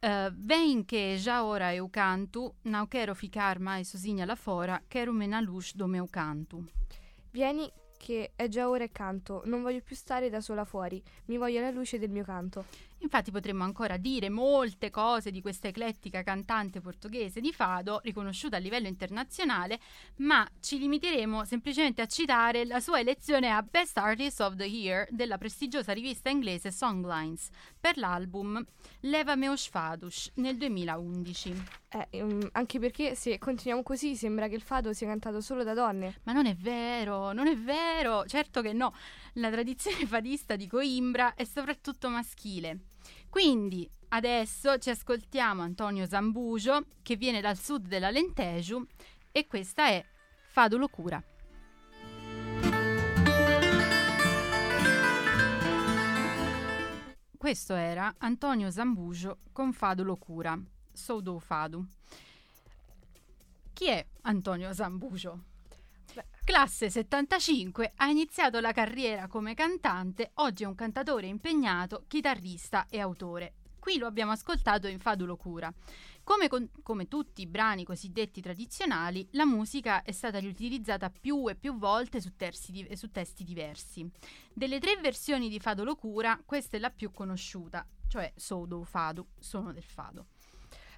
Uh, 0.00 0.32
vem 0.32 0.84
que 0.84 1.18
já 1.18 1.44
ora 1.44 1.74
eu 1.74 1.90
quero 2.88 3.14
ficar 3.14 3.58
mais 3.58 3.88
sozinha 3.88 4.24
lá 4.24 4.36
fora, 4.36 4.80
quero-me 4.88 5.26
na 5.26 5.40
luz 5.40 5.74
do 5.74 5.86
meu 5.86 6.06
canto. 6.06 6.64
Vieni 7.32 7.70
che 7.98 8.32
è 8.34 8.48
già 8.48 8.70
ora 8.70 8.84
e 8.84 8.90
canto, 8.90 9.42
non 9.44 9.60
voglio 9.60 9.82
più 9.82 9.94
stare 9.94 10.30
da 10.30 10.40
sola 10.40 10.64
fuori, 10.64 11.02
mi 11.26 11.36
voglio 11.36 11.58
alla 11.58 11.70
luce 11.70 11.98
del 11.98 12.08
mio 12.08 12.24
canto. 12.24 12.64
Infatti 13.00 13.30
potremmo 13.30 13.62
ancora 13.62 13.96
dire 13.96 14.28
molte 14.28 14.90
cose 14.90 15.30
di 15.30 15.40
questa 15.40 15.68
eclettica 15.68 16.22
cantante 16.22 16.80
portoghese 16.80 17.40
di 17.40 17.52
fado, 17.52 18.00
riconosciuta 18.02 18.56
a 18.56 18.58
livello 18.58 18.88
internazionale, 18.88 19.78
ma 20.16 20.48
ci 20.60 20.78
limiteremo 20.78 21.44
semplicemente 21.44 22.02
a 22.02 22.06
citare 22.06 22.64
la 22.64 22.80
sua 22.80 22.98
elezione 22.98 23.50
a 23.50 23.62
Best 23.62 23.98
Artist 23.98 24.40
of 24.40 24.56
the 24.56 24.64
Year 24.64 25.06
della 25.10 25.38
prestigiosa 25.38 25.92
rivista 25.92 26.28
inglese 26.28 26.72
Songlines 26.72 27.50
per 27.78 27.98
l'album 27.98 28.64
Leva 29.02 29.36
meus 29.36 29.68
fados 29.68 30.30
nel 30.34 30.56
2011. 30.56 31.54
Eh, 31.88 32.20
um, 32.20 32.46
anche 32.52 32.80
perché 32.80 33.14
se 33.14 33.38
continuiamo 33.38 33.82
così 33.82 34.16
sembra 34.16 34.48
che 34.48 34.56
il 34.56 34.60
fado 34.60 34.92
sia 34.92 35.06
cantato 35.06 35.40
solo 35.40 35.62
da 35.62 35.72
donne. 35.72 36.18
Ma 36.24 36.32
non 36.32 36.46
è 36.46 36.54
vero, 36.54 37.32
non 37.32 37.46
è 37.46 37.56
vero, 37.56 37.78
certo 38.26 38.62
che 38.62 38.72
no. 38.72 38.94
La 39.34 39.50
tradizione 39.50 40.04
fadista 40.06 40.56
di 40.56 40.66
Coimbra 40.66 41.34
è 41.34 41.44
soprattutto 41.44 42.08
maschile. 42.08 42.80
Quindi 43.28 43.88
adesso 44.08 44.78
ci 44.78 44.90
ascoltiamo 44.90 45.62
Antonio 45.62 46.06
Zambugio 46.06 46.86
che 47.02 47.16
viene 47.16 47.40
dal 47.40 47.58
sud 47.58 47.86
dell'Alentejo 47.86 48.86
e 49.32 49.46
questa 49.46 49.88
è 49.88 50.04
Fado 50.46 50.76
Locura. 50.76 51.22
Questo 57.36 57.74
era 57.74 58.14
Antonio 58.18 58.70
Zambugio 58.70 59.38
con 59.52 59.72
Fado 59.72 60.02
Locura, 60.02 60.58
Soudou 60.92 61.38
Fado. 61.38 61.86
Chi 63.72 63.86
è 63.86 64.04
Antonio 64.22 64.72
Zambugio? 64.72 65.57
Classe 66.48 66.88
75, 66.88 67.92
ha 67.96 68.06
iniziato 68.06 68.58
la 68.58 68.72
carriera 68.72 69.26
come 69.26 69.52
cantante, 69.52 70.30
oggi 70.36 70.62
è 70.62 70.66
un 70.66 70.74
cantatore 70.74 71.26
impegnato, 71.26 72.04
chitarrista 72.08 72.86
e 72.88 73.00
autore. 73.00 73.56
Qui 73.78 73.98
lo 73.98 74.06
abbiamo 74.06 74.32
ascoltato 74.32 74.86
in 74.86 74.98
Fadulo 74.98 75.36
Cura. 75.36 75.70
Come, 76.24 76.48
con, 76.48 76.66
come, 76.82 77.06
tutti 77.06 77.42
i 77.42 77.46
brani 77.46 77.84
cosiddetti 77.84 78.40
tradizionali, 78.40 79.28
la 79.32 79.44
musica 79.44 80.00
è 80.00 80.10
stata 80.10 80.38
riutilizzata 80.38 81.10
più 81.10 81.50
e 81.50 81.54
più 81.54 81.76
volte 81.76 82.18
su, 82.18 82.32
di, 82.68 82.88
su 82.96 83.10
testi 83.10 83.44
diversi. 83.44 84.10
Delle 84.50 84.80
tre 84.80 84.96
versioni 84.96 85.50
di 85.50 85.60
Fado 85.60 85.84
Locura, 85.84 86.40
questa 86.46 86.78
è 86.78 86.80
la 86.80 86.90
più 86.90 87.10
conosciuta, 87.10 87.86
cioè 88.08 88.32
Sodo 88.34 88.84
Fado, 88.84 89.32
Sono 89.38 89.70
del 89.70 89.84
Fado. 89.84 90.28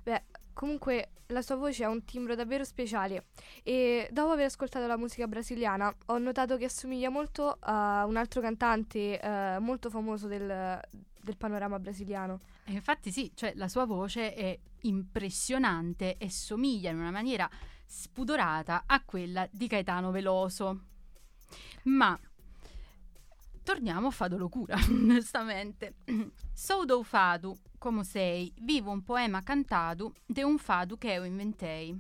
Beh, 0.02 0.22
Comunque 0.60 1.12
la 1.28 1.40
sua 1.40 1.54
voce 1.54 1.84
ha 1.84 1.88
un 1.88 2.04
timbro 2.04 2.34
davvero 2.34 2.64
speciale 2.64 3.28
e 3.62 4.08
dopo 4.12 4.32
aver 4.32 4.44
ascoltato 4.44 4.86
la 4.86 4.98
musica 4.98 5.26
brasiliana 5.26 5.90
ho 6.06 6.18
notato 6.18 6.58
che 6.58 6.66
assomiglia 6.66 7.08
molto 7.08 7.56
a 7.60 8.04
un 8.06 8.16
altro 8.16 8.42
cantante 8.42 9.18
eh, 9.18 9.58
molto 9.58 9.88
famoso 9.88 10.26
del, 10.26 10.78
del 11.22 11.36
panorama 11.38 11.78
brasiliano. 11.78 12.40
E 12.64 12.72
infatti 12.72 13.10
sì, 13.10 13.32
cioè 13.34 13.54
la 13.54 13.68
sua 13.68 13.86
voce 13.86 14.34
è 14.34 14.58
impressionante 14.82 16.18
e 16.18 16.28
somiglia 16.28 16.90
in 16.90 16.98
una 16.98 17.10
maniera 17.10 17.48
spudorata 17.86 18.82
a 18.84 19.02
quella 19.02 19.48
di 19.50 19.66
Caetano 19.66 20.10
Veloso. 20.10 20.80
Ma 21.84 22.18
torniamo 23.62 24.08
a 24.08 24.10
Fado 24.10 24.36
Locura, 24.36 24.76
onestamente. 24.88 25.94
Sou 26.52 26.84
do 26.84 27.02
Fado 27.02 27.58
come 27.80 28.04
sei, 28.04 28.52
vivo 28.60 28.90
un 28.90 29.02
poema 29.02 29.42
cantato 29.42 30.12
de 30.26 30.42
un 30.42 30.58
fado 30.58 30.98
che 30.98 31.14
io 31.14 31.24
inventei. 31.24 31.98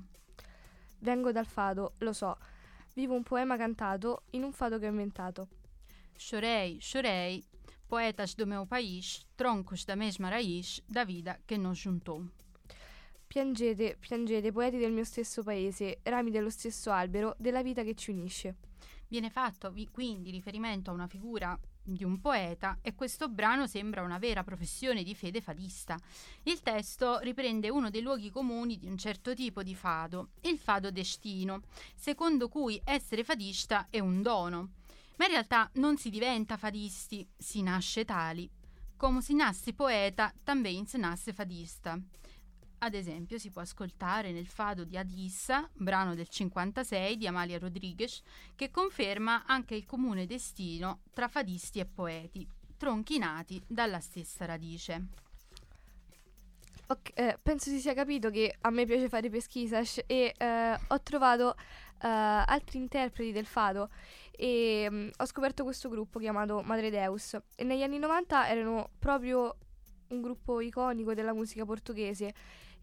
Vengo 0.98 1.32
dal 1.32 1.46
fado, 1.46 1.94
lo 2.00 2.12
so. 2.12 2.36
Vivo 2.94 3.14
un 3.14 3.22
poema 3.22 3.56
cantato 3.56 4.24
in 4.32 4.42
un 4.42 4.52
fado 4.52 4.78
che 4.78 4.86
ho 4.86 4.90
inventato. 4.90 5.48
Chorei, 6.14 6.78
chorei, 6.80 7.42
poetas 7.86 8.34
do 8.34 8.46
meu 8.46 8.66
país, 8.66 9.26
troncos 9.36 9.86
da 9.86 9.96
mesma 9.96 10.28
raiz, 10.28 10.82
da 10.86 11.04
vida 11.04 11.38
che 11.46 11.56
nos 11.56 11.78
juntou. 11.78 12.28
Piangete, 13.26 13.96
piangete, 13.98 14.52
poeti 14.52 14.76
del 14.76 14.92
mio 14.92 15.04
stesso 15.04 15.42
paese, 15.42 16.00
rami 16.02 16.30
dello 16.30 16.50
stesso 16.50 16.90
albero, 16.90 17.34
della 17.38 17.62
vita 17.62 17.82
che 17.82 17.94
ci 17.94 18.10
unisce. 18.10 18.56
Viene 19.10 19.28
fatto 19.28 19.74
quindi 19.90 20.30
riferimento 20.30 20.90
a 20.90 20.94
una 20.94 21.08
figura 21.08 21.58
di 21.82 22.04
un 22.04 22.20
poeta 22.20 22.78
e 22.80 22.94
questo 22.94 23.28
brano 23.28 23.66
sembra 23.66 24.02
una 24.02 24.18
vera 24.18 24.44
professione 24.44 25.02
di 25.02 25.16
fede 25.16 25.40
fadista. 25.40 25.98
Il 26.44 26.60
testo 26.60 27.18
riprende 27.18 27.70
uno 27.70 27.90
dei 27.90 28.02
luoghi 28.02 28.30
comuni 28.30 28.78
di 28.78 28.86
un 28.86 28.96
certo 28.96 29.34
tipo 29.34 29.64
di 29.64 29.74
fado, 29.74 30.28
il 30.42 30.58
fado 30.58 30.92
destino, 30.92 31.62
secondo 31.96 32.48
cui 32.48 32.80
essere 32.84 33.24
fadista 33.24 33.88
è 33.90 33.98
un 33.98 34.22
dono. 34.22 34.74
Ma 35.16 35.24
in 35.24 35.32
realtà 35.32 35.68
non 35.74 35.96
si 35.96 36.08
diventa 36.08 36.56
fadisti, 36.56 37.26
si 37.36 37.62
nasce 37.62 38.04
tali. 38.04 38.48
Come 38.96 39.22
si 39.22 39.34
nasce 39.34 39.72
poeta, 39.72 40.32
também 40.44 40.84
si 40.84 40.98
nasce 40.98 41.32
fadista. 41.32 42.00
Ad 42.82 42.94
esempio, 42.94 43.38
si 43.38 43.50
può 43.50 43.60
ascoltare 43.60 44.32
nel 44.32 44.46
fado 44.46 44.84
di 44.84 44.96
Adissa, 44.96 45.68
brano 45.74 46.14
del 46.14 46.28
56 46.28 47.18
di 47.18 47.26
Amalia 47.26 47.58
Rodriguez, 47.58 48.22
che 48.56 48.70
conferma 48.70 49.44
anche 49.44 49.74
il 49.74 49.84
comune 49.84 50.26
destino 50.26 51.00
tra 51.12 51.28
fadisti 51.28 51.78
e 51.78 51.84
poeti, 51.84 52.48
tronchi 52.78 53.18
nati 53.18 53.62
dalla 53.66 54.00
stessa 54.00 54.46
radice. 54.46 55.08
Okay, 56.86 57.12
eh, 57.14 57.38
penso 57.40 57.68
si 57.68 57.80
sia 57.80 57.92
capito 57.92 58.30
che 58.30 58.56
a 58.62 58.70
me 58.70 58.86
piace 58.86 59.10
fare 59.10 59.28
pesquisas 59.28 60.00
e 60.06 60.34
eh, 60.36 60.78
ho 60.88 61.00
trovato 61.02 61.54
eh, 62.02 62.08
altri 62.08 62.78
interpreti 62.78 63.30
del 63.30 63.46
fado 63.46 63.90
e 64.30 64.88
mh, 64.90 64.96
mm, 64.96 65.08
ho 65.18 65.26
scoperto 65.26 65.64
questo 65.64 65.90
gruppo 65.90 66.18
chiamato 66.18 66.62
Madre 66.62 66.88
Deus 66.88 67.38
e 67.54 67.62
negli 67.62 67.82
anni 67.82 67.98
90 67.98 68.48
erano 68.48 68.90
proprio 68.98 69.54
un 70.10 70.20
gruppo 70.20 70.60
iconico 70.60 71.14
della 71.14 71.32
musica 71.32 71.64
portoghese 71.64 72.34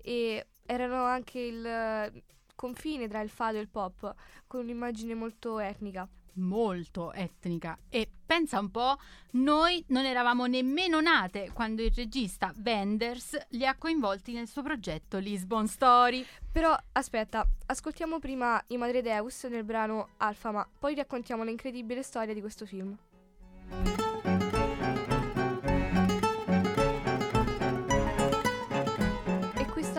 e 0.02 0.46
erano 0.66 1.04
anche 1.04 1.40
il 1.40 2.24
confine 2.56 3.08
tra 3.08 3.22
il 3.22 3.30
fado 3.30 3.58
e 3.58 3.62
il 3.62 3.70
pop, 3.70 4.14
con 4.48 4.62
un'immagine 4.62 5.14
molto 5.14 5.60
etnica. 5.60 6.08
Molto 6.34 7.14
etnica. 7.14 7.78
E 7.90 8.08
pensa 8.26 8.60
un 8.60 8.70
po', 8.70 8.98
noi 9.32 9.84
non 9.88 10.06
eravamo 10.06 10.46
nemmeno 10.46 11.02
nate 11.02 11.50
quando 11.52 11.82
il 11.82 11.92
regista 11.92 12.54
Wenders 12.64 13.38
li 13.50 13.66
ha 13.66 13.76
coinvolti 13.76 14.34
nel 14.34 14.48
suo 14.48 14.62
progetto 14.62 15.18
Lisbon 15.18 15.68
Story. 15.68 16.24
Però 16.52 16.76
aspetta, 16.92 17.48
ascoltiamo 17.66 18.20
prima 18.20 18.64
i 18.68 18.78
Madre 18.78 19.02
Deus 19.02 19.46
nel 19.46 19.64
brano 19.64 20.10
Alfa, 20.18 20.52
ma 20.52 20.68
poi 20.78 20.94
raccontiamo 20.94 21.44
l'incredibile 21.44 22.04
storia 22.04 22.36
di 22.36 22.42
questo 22.42 22.66
film. 22.66 22.96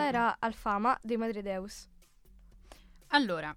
Era 0.09 0.37
Alfama 0.39 0.99
dei 1.03 1.17
Madre 1.17 1.43
Deus. 1.43 1.87
Allora, 3.09 3.55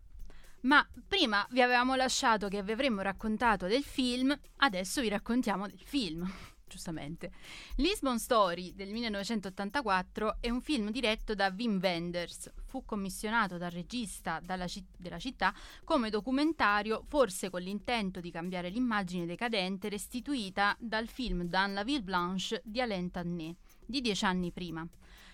ma 0.61 0.85
prima 1.07 1.45
vi 1.51 1.61
avevamo 1.61 1.95
lasciato 1.95 2.47
che 2.47 2.61
vi 2.61 2.73
avremmo 2.73 3.01
raccontato 3.01 3.67
del 3.67 3.83
film, 3.83 4.37
adesso 4.57 5.01
vi 5.01 5.09
raccontiamo 5.09 5.67
del 5.67 5.79
film. 5.79 6.29
giustamente. 6.71 7.31
Lisbon 7.75 8.17
Story 8.17 8.73
del 8.73 8.91
1984 8.91 10.37
è 10.39 10.49
un 10.49 10.61
film 10.61 10.89
diretto 10.89 11.35
da 11.35 11.53
Wim 11.55 11.79
Wenders. 11.81 12.49
Fu 12.65 12.85
commissionato 12.85 13.57
dal 13.57 13.71
regista 13.71 14.41
citt- 14.67 14.95
della 14.97 15.19
città 15.19 15.53
come 15.83 16.09
documentario, 16.09 17.03
forse 17.07 17.49
con 17.49 17.61
l'intento 17.61 18.21
di 18.21 18.31
cambiare 18.31 18.69
l'immagine 18.69 19.25
decadente 19.25 19.89
restituita 19.89 20.75
dal 20.79 21.07
film 21.07 21.43
Dans 21.43 21.73
la 21.73 21.83
Ville 21.83 22.03
Blanche 22.03 22.61
di 22.63 22.79
Alain 22.79 23.11
Tannet, 23.11 23.57
di 23.85 23.99
dieci 23.99 24.23
anni 24.23 24.51
prima. 24.51 24.87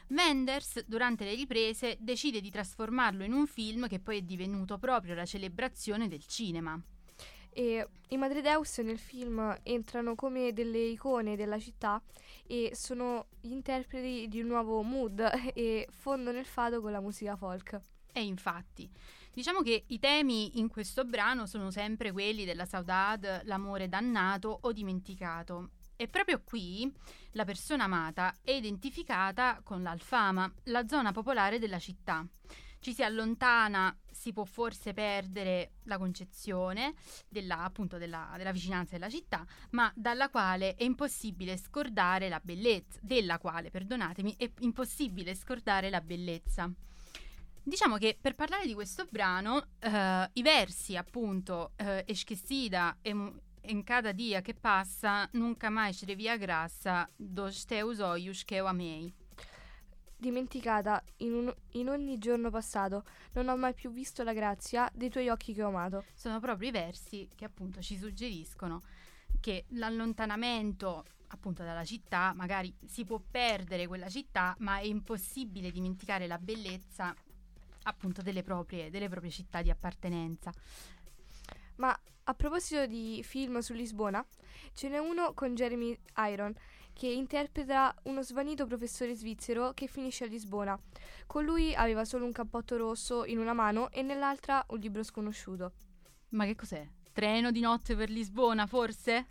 Wenders, 0.10 0.86
durante 0.86 1.26
le 1.26 1.36
riprese, 1.36 1.98
decide 2.00 2.40
di 2.40 2.50
trasformarlo 2.50 3.24
in 3.24 3.34
un 3.34 3.46
film 3.46 3.88
che 3.88 4.00
poi 4.00 4.20
è 4.20 4.22
divenuto 4.22 4.78
proprio 4.78 5.16
la 5.16 5.26
celebrazione 5.26 6.08
del 6.08 6.26
cinema. 6.26 6.82
E 7.50 7.88
i 8.10 8.18
Madredeus 8.18 8.78
nel 8.80 9.00
film 9.00 9.58
entrano 9.64 10.14
come 10.16 10.54
delle 10.54 10.78
icone 10.78 11.36
della 11.36 11.60
città 11.60 12.02
e 12.46 12.72
sono 12.74 13.30
gli 13.42 13.52
interpreti 13.52 14.28
di 14.28 14.42
un 14.42 14.48
nuovo 14.48 14.82
mood 14.84 15.20
e 15.54 15.88
fondono 15.90 16.38
il 16.38 16.46
fado 16.46 16.82
con 16.82 16.92
la 16.92 17.02
musica 17.02 17.36
folk. 17.36 17.82
E 18.14 18.24
infatti, 18.24 18.90
diciamo 19.34 19.62
che 19.62 19.86
i 19.88 20.00
temi 20.00 20.60
in 20.60 20.70
questo 20.70 21.04
brano 21.04 21.46
sono 21.48 21.72
sempre 21.72 22.12
quelli 22.12 22.46
della 22.46 22.66
saudade, 22.66 23.42
l'amore 23.44 23.90
dannato 23.90 24.60
o 24.62 24.72
dimenticato. 24.72 25.72
E 26.00 26.08
proprio 26.08 26.44
qui 26.44 26.89
la 27.32 27.44
persona 27.44 27.86
amata 27.86 28.36
è 28.44 28.51
identificata 28.51 29.62
con 29.63 29.82
l'Alfama, 29.82 30.51
la 30.66 30.88
zona 30.88 31.12
popolare 31.12 31.58
della 31.58 31.80
città. 31.80 32.24
Ci 32.80 32.94
si 32.94 33.04
allontana, 33.04 33.98
si 34.12 34.32
può 34.32 34.46
forse 34.46 34.94
perdere 34.94 35.72
la 35.86 35.98
concezione 35.98 36.94
della, 37.27 37.63
appunto 37.63 37.98
della, 37.98 38.32
della 38.38 38.51
vicinanza 38.51 38.94
della 38.94 39.10
città, 39.10 39.44
ma 39.72 39.92
dalla 39.96 40.30
quale 40.30 40.75
è 40.75 40.84
impossibile 40.84 41.58
scordare 41.58 42.30
la 42.30 42.39
bellezza, 42.42 43.00
della 43.01 43.39
quale, 43.39 43.72
perdonatemi, 43.72 44.36
è 44.38 44.51
impossibile 44.60 45.34
scordare 45.34 45.89
la 45.89 46.01
bellezza. 46.01 46.72
Diciamo 47.63 47.98
che 47.98 48.18
per 48.22 48.36
parlare 48.36 48.66
di 48.66 48.74
questo 48.75 49.08
brano, 49.10 49.70
eh, 49.80 50.30
i 50.34 50.42
versi 50.44 50.96
appunto 50.96 51.74
eh, 51.75 52.04
Eschessida 52.08 53.00
e 53.01 53.13
in 53.67 53.83
cada 53.83 54.12
dia 54.12 54.41
che 54.41 54.53
passa, 54.53 55.27
nunca 55.33 55.69
mais 55.69 56.03
revia 56.03 56.38
grassa 56.38 57.09
dos 57.15 57.65
teus 57.65 58.00
olhos 58.00 58.43
que 58.43 58.55
eu 58.55 58.67
amei. 58.67 59.13
Dimenticata 60.19 61.03
in, 61.17 61.33
un, 61.33 61.53
in, 61.74 61.89
ogni 61.89 62.17
giorno 62.17 62.50
passato, 62.50 63.03
non 63.33 63.47
ho 63.50 63.57
mai 63.57 63.74
più 63.74 63.91
visto 63.91 64.24
la 64.24 64.33
grazia 64.33 64.89
dei 64.93 65.09
tuoi 65.09 65.29
occhi 65.29 65.53
che 65.53 65.63
ho 65.63 65.67
amato. 65.67 66.05
Sono 66.13 66.39
proprio 66.39 66.69
i 66.69 66.71
versi 66.71 67.27
che 67.36 67.45
appunto 67.45 67.81
ci 67.81 67.97
suggeriscono 67.97 68.81
che 69.39 69.65
l'allontanamento 69.69 71.05
appunto 71.27 71.63
dalla 71.63 71.83
città, 71.83 72.33
magari 72.33 72.74
si 72.86 73.03
può 73.03 73.19
perdere 73.19 73.86
quella 73.86 74.09
città, 74.09 74.55
ma 74.59 74.77
è 74.79 74.86
impossibile 74.86 75.71
dimenticare 75.71 76.25
la 76.25 76.38
bellezza 76.38 77.13
appunto 77.83 78.21
delle 78.21 78.43
proprie, 78.43 78.89
delle 78.89 79.09
proprie 79.09 79.31
città 79.31 79.62
di 79.62 79.69
appartenenza. 79.69 80.51
Ma 81.77 81.98
a 82.24 82.34
proposito 82.34 82.86
di 82.86 83.22
film 83.24 83.60
su 83.60 83.74
Lisbona, 83.74 84.25
ce 84.74 84.89
n'è 84.89 84.98
uno 84.98 85.34
con 85.34 85.55
Jeremy 85.55 85.98
Iron 86.29 86.53
che 86.93 87.07
interpreta 87.07 87.96
uno 88.03 88.24
svanito 88.24 88.65
professore 88.65 89.15
svizzero 89.15 89.72
che 89.74 89.88
finisce 89.88 90.24
a 90.24 90.27
Lisbona. 90.27 90.77
Con 91.27 91.46
lui 91.46 91.75
aveva 91.75 92.03
solo 92.05 92.25
un 92.25 92.31
cappotto 92.31 92.75
rosso 92.75 93.24
in 93.25 93.38
una 93.38 93.53
mano 93.53 93.91
e 93.91 94.01
nell'altra 94.01 94.65
un 94.69 94.79
libro 94.79 95.03
sconosciuto. 95.03 95.72
Ma 96.29 96.46
che 96.46 96.55
cos'è? 96.55 96.86
Treno 97.13 97.51
di 97.51 97.60
notte 97.60 97.96
per 97.96 98.10
Lisbona, 98.10 98.65
forse? 98.65 99.27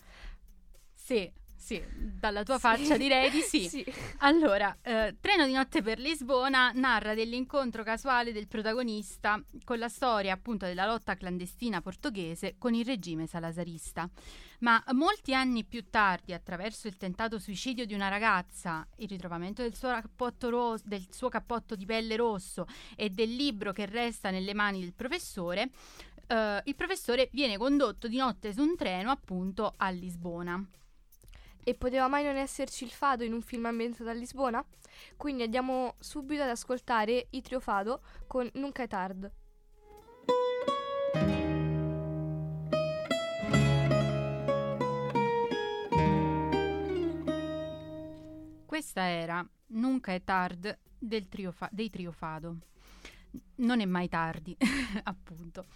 Sì, 0.94 1.30
sì, 1.66 1.82
dalla 1.90 2.44
tua 2.44 2.54
sì. 2.54 2.60
faccia 2.60 2.96
direi 2.96 3.28
di 3.28 3.40
sì. 3.42 3.68
sì. 3.68 3.84
Allora, 4.18 4.76
eh, 4.82 5.16
Treno 5.20 5.46
di 5.46 5.52
notte 5.52 5.82
per 5.82 5.98
Lisbona 5.98 6.70
narra 6.72 7.12
dell'incontro 7.14 7.82
casuale 7.82 8.30
del 8.30 8.46
protagonista 8.46 9.42
con 9.64 9.80
la 9.80 9.88
storia 9.88 10.32
appunto 10.32 10.64
della 10.64 10.86
lotta 10.86 11.16
clandestina 11.16 11.80
portoghese 11.80 12.54
con 12.56 12.72
il 12.74 12.84
regime 12.84 13.26
salazarista. 13.26 14.08
Ma 14.60 14.80
molti 14.92 15.34
anni 15.34 15.64
più 15.64 15.90
tardi, 15.90 16.32
attraverso 16.32 16.86
il 16.86 16.96
tentato 16.96 17.40
suicidio 17.40 17.84
di 17.84 17.94
una 17.94 18.06
ragazza, 18.06 18.86
il 18.98 19.08
ritrovamento 19.08 19.62
del 19.62 19.74
suo 19.74 19.88
cappotto, 19.88 20.48
ros- 20.48 20.84
del 20.84 21.04
suo 21.10 21.28
cappotto 21.28 21.74
di 21.74 21.84
pelle 21.84 22.14
rosso 22.14 22.66
e 22.94 23.10
del 23.10 23.34
libro 23.34 23.72
che 23.72 23.86
resta 23.86 24.30
nelle 24.30 24.54
mani 24.54 24.82
del 24.82 24.94
professore, 24.94 25.70
eh, 26.28 26.62
il 26.64 26.76
professore 26.76 27.28
viene 27.32 27.58
condotto 27.58 28.06
di 28.06 28.18
notte 28.18 28.52
su 28.52 28.62
un 28.62 28.76
treno 28.76 29.10
appunto 29.10 29.74
a 29.76 29.90
Lisbona. 29.90 30.64
E 31.68 31.74
poteva 31.74 32.06
mai 32.06 32.22
non 32.22 32.36
esserci 32.36 32.84
il 32.84 32.92
fado 32.92 33.24
in 33.24 33.32
un 33.32 33.42
film 33.42 33.66
ambientato 33.66 34.08
a 34.08 34.12
Lisbona? 34.12 34.64
Quindi 35.16 35.42
andiamo 35.42 35.96
subito 35.98 36.42
ad 36.44 36.48
ascoltare 36.48 37.26
i 37.30 37.42
trio 37.42 37.58
fado 37.58 38.02
con 38.28 38.48
Nunca 38.52 38.84
è 38.84 38.86
tard. 38.86 39.32
Questa 48.64 49.08
era 49.08 49.44
Nunca 49.70 50.12
è 50.12 50.22
tard 50.22 50.78
trio 51.28 51.50
fa- 51.50 51.68
dei 51.72 51.90
trio 51.90 52.12
fado. 52.12 52.58
Non 53.56 53.80
è 53.80 53.84
mai 53.86 54.08
tardi, 54.08 54.56
appunto. 55.02 55.66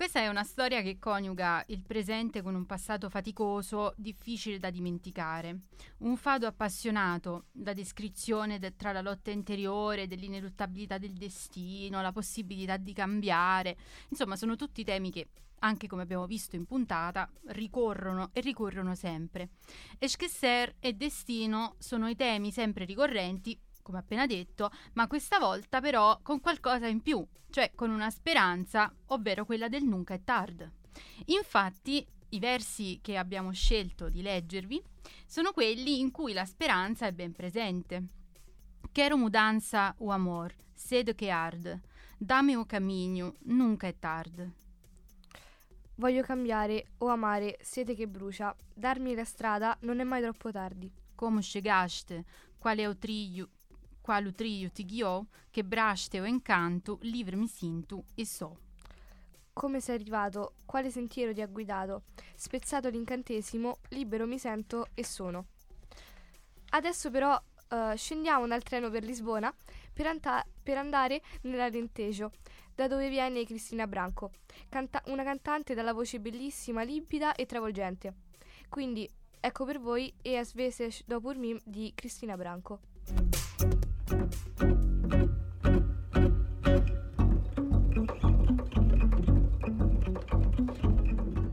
Questa 0.00 0.20
è 0.20 0.28
una 0.28 0.44
storia 0.44 0.80
che 0.80 0.98
coniuga 0.98 1.62
il 1.66 1.84
presente 1.84 2.40
con 2.40 2.54
un 2.54 2.64
passato 2.64 3.10
faticoso, 3.10 3.92
difficile 3.98 4.58
da 4.58 4.70
dimenticare. 4.70 5.64
Un 5.98 6.16
fado 6.16 6.46
appassionato, 6.46 7.48
la 7.62 7.74
descrizione 7.74 8.58
de- 8.58 8.76
tra 8.76 8.92
la 8.92 9.02
lotta 9.02 9.30
interiore, 9.30 10.06
dell'ineluttabilità 10.06 10.96
del 10.96 11.12
destino, 11.12 12.00
la 12.00 12.12
possibilità 12.12 12.78
di 12.78 12.94
cambiare. 12.94 13.76
Insomma, 14.08 14.36
sono 14.36 14.56
tutti 14.56 14.84
temi 14.84 15.10
che 15.10 15.28
anche 15.58 15.86
come 15.86 16.00
abbiamo 16.00 16.24
visto 16.24 16.56
in 16.56 16.64
puntata, 16.64 17.30
ricorrono 17.48 18.30
e 18.32 18.40
ricorrono 18.40 18.94
sempre. 18.94 19.50
Eschesser 19.98 20.76
e 20.80 20.94
destino 20.94 21.74
sono 21.76 22.08
i 22.08 22.16
temi 22.16 22.52
sempre 22.52 22.86
ricorrenti 22.86 23.60
come 23.90 23.98
appena 23.98 24.26
detto, 24.26 24.70
ma 24.94 25.06
questa 25.06 25.38
volta 25.38 25.80
però 25.80 26.20
con 26.22 26.40
qualcosa 26.40 26.86
in 26.86 27.02
più, 27.02 27.26
cioè 27.50 27.72
con 27.74 27.90
una 27.90 28.10
speranza, 28.10 28.92
ovvero 29.06 29.44
quella 29.44 29.68
del 29.68 29.84
nunca 29.84 30.14
è 30.14 30.22
tard. 30.22 30.70
Infatti, 31.26 32.06
i 32.30 32.38
versi 32.38 33.00
che 33.02 33.16
abbiamo 33.16 33.52
scelto 33.52 34.08
di 34.08 34.22
leggervi 34.22 34.80
sono 35.26 35.52
quelli 35.52 35.98
in 35.98 36.12
cui 36.12 36.32
la 36.32 36.44
speranza 36.44 37.06
è 37.06 37.12
ben 37.12 37.32
presente. 37.32 38.04
Quero 38.92 39.16
mudanza 39.16 39.94
o 39.98 40.10
amor, 40.10 40.54
sed 40.72 41.14
che 41.14 41.30
hard, 41.30 41.80
dame 42.16 42.56
o 42.56 42.64
cammino, 42.64 43.34
nunca 43.44 43.88
è 43.88 43.98
tard. 43.98 44.52
Voglio 45.96 46.22
cambiare 46.22 46.92
o 46.98 47.08
amare 47.08 47.58
sete 47.60 47.94
che 47.94 48.08
brucia, 48.08 48.56
darmi 48.72 49.14
la 49.14 49.24
strada 49.24 49.76
non 49.80 50.00
è 50.00 50.04
mai 50.04 50.22
troppo 50.22 50.50
tardi. 50.50 50.90
Come 51.14 51.40
chegaste, 51.40 52.24
quale 52.56 52.82
è 52.82 52.88
o 52.88 52.96
quale 54.10 54.32
trio 54.32 54.72
ti 54.72 54.84
guiò, 54.84 55.24
che 55.52 55.62
braste 55.62 56.20
o 56.20 56.24
incanto, 56.24 56.98
livre 57.02 57.36
mi 57.36 57.46
sinto 57.46 58.06
e 58.16 58.26
so. 58.26 58.58
Come 59.52 59.78
sei 59.78 60.00
arrivato, 60.00 60.54
quale 60.64 60.90
sentiero 60.90 61.32
ti 61.32 61.40
ha 61.40 61.46
guidato, 61.46 62.02
spezzato 62.34 62.88
l'incantesimo, 62.88 63.76
libero 63.90 64.26
mi 64.26 64.36
sento 64.36 64.88
e 64.94 65.04
sono. 65.04 65.46
Adesso 66.70 67.12
però 67.12 67.40
uh, 67.68 67.94
scendiamo 67.94 68.48
dal 68.48 68.64
treno 68.64 68.90
per 68.90 69.04
Lisbona 69.04 69.54
per, 69.92 70.08
anta- 70.08 70.44
per 70.60 70.76
andare 70.76 71.22
nell'Alentejo, 71.42 72.32
da 72.74 72.88
dove 72.88 73.08
viene 73.08 73.44
Cristina 73.44 73.86
Branco, 73.86 74.32
canta- 74.68 75.04
una 75.06 75.22
cantante 75.22 75.72
dalla 75.72 75.92
voce 75.92 76.18
bellissima, 76.18 76.82
limpida 76.82 77.36
e 77.36 77.46
travolgente. 77.46 78.14
Quindi 78.68 79.08
ecco 79.38 79.64
per 79.64 79.78
voi 79.78 80.12
E 80.22 80.36
as 80.36 80.52
vezes 80.52 81.04
do 81.06 81.20
por 81.20 81.36
mim 81.36 81.60
di 81.64 81.92
Cristina 81.94 82.36
Branco. 82.36 82.80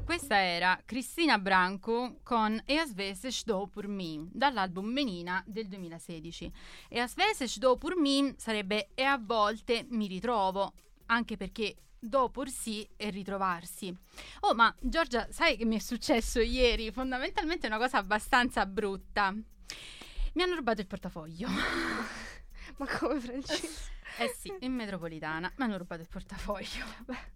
Questa 0.05 0.37
era 0.41 0.81
Cristina 0.83 1.37
Branco 1.37 2.17
con 2.23 2.59
E 2.65 2.79
as 2.79 2.93
vezes 2.93 3.43
do 3.43 3.67
por 3.67 3.87
mim 3.87 4.27
dall'album 4.33 4.87
Menina 4.87 5.43
del 5.45 5.67
2016. 5.67 6.51
E 6.89 6.99
as 6.99 7.13
vezes 7.13 7.59
do 7.59 7.77
por 7.77 7.95
mim 7.95 8.33
sarebbe 8.37 8.89
E 8.95 9.03
a 9.03 9.19
volte 9.19 9.85
mi 9.91 10.07
ritrovo, 10.07 10.73
anche 11.05 11.37
perché 11.37 11.75
do 11.99 12.29
por 12.29 12.49
sì 12.49 12.89
e 12.97 13.11
ritrovarsi. 13.11 13.95
Oh, 14.41 14.55
ma 14.55 14.73
Giorgia, 14.79 15.27
sai 15.29 15.57
che 15.57 15.65
mi 15.65 15.75
è 15.75 15.79
successo 15.79 16.39
ieri? 16.39 16.91
Fondamentalmente 16.91 17.67
è 17.67 17.69
una 17.69 17.79
cosa 17.79 17.99
abbastanza 17.99 18.65
brutta. 18.65 19.31
Mi 19.31 20.43
hanno 20.43 20.55
rubato 20.55 20.81
il 20.81 20.87
portafoglio. 20.87 21.47
Ma 22.77 22.87
come 22.87 23.19
Francesco? 23.19 23.95
Eh 24.19 24.33
sì, 24.35 24.51
in 24.61 24.73
metropolitana. 24.73 25.51
Mi 25.57 25.63
hanno 25.63 25.77
rubato 25.77 26.01
il 26.01 26.07
portafoglio. 26.09 26.85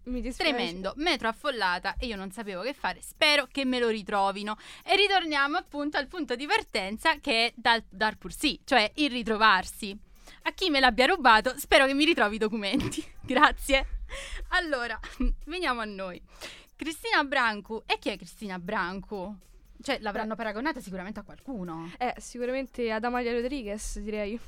Mi 0.04 0.20
dispiace. 0.20 0.52
Tremendo, 0.52 0.94
metro 0.96 1.28
affollata 1.28 1.96
e 1.96 2.06
io 2.06 2.16
non 2.16 2.32
sapevo 2.32 2.62
che 2.62 2.74
fare. 2.74 3.00
Spero 3.00 3.46
che 3.50 3.64
me 3.64 3.78
lo 3.78 3.88
ritrovino. 3.88 4.56
E 4.84 4.96
ritorniamo 4.96 5.56
appunto 5.56 5.96
al 5.96 6.08
punto 6.08 6.34
di 6.34 6.46
partenza 6.46 7.20
che 7.20 7.46
è 7.46 7.52
dal 7.54 7.82
dar 7.88 8.16
pur 8.16 8.32
sì, 8.32 8.60
cioè 8.64 8.90
il 8.96 9.10
ritrovarsi. 9.10 9.96
A 10.44 10.52
chi 10.52 10.70
me 10.70 10.80
l'abbia 10.80 11.06
rubato, 11.06 11.56
spero 11.56 11.86
che 11.86 11.94
mi 11.94 12.04
ritrovi 12.04 12.34
i 12.34 12.38
documenti. 12.38 13.04
Grazie. 13.22 14.00
Allora, 14.48 14.98
veniamo 15.46 15.80
a 15.80 15.84
noi. 15.84 16.20
Cristina 16.74 17.22
Brancu. 17.22 17.82
E 17.86 17.98
chi 18.00 18.08
è 18.08 18.16
Cristina 18.16 18.58
Brancu? 18.58 19.36
Cioè, 19.80 19.98
l'avranno 20.00 20.34
paragonata 20.34 20.80
sicuramente 20.80 21.20
a 21.20 21.22
qualcuno. 21.22 21.92
Eh, 21.98 22.14
sicuramente 22.18 22.90
ad 22.90 23.04
Amalia 23.04 23.32
Rodriguez, 23.32 23.98
direi. 24.00 24.38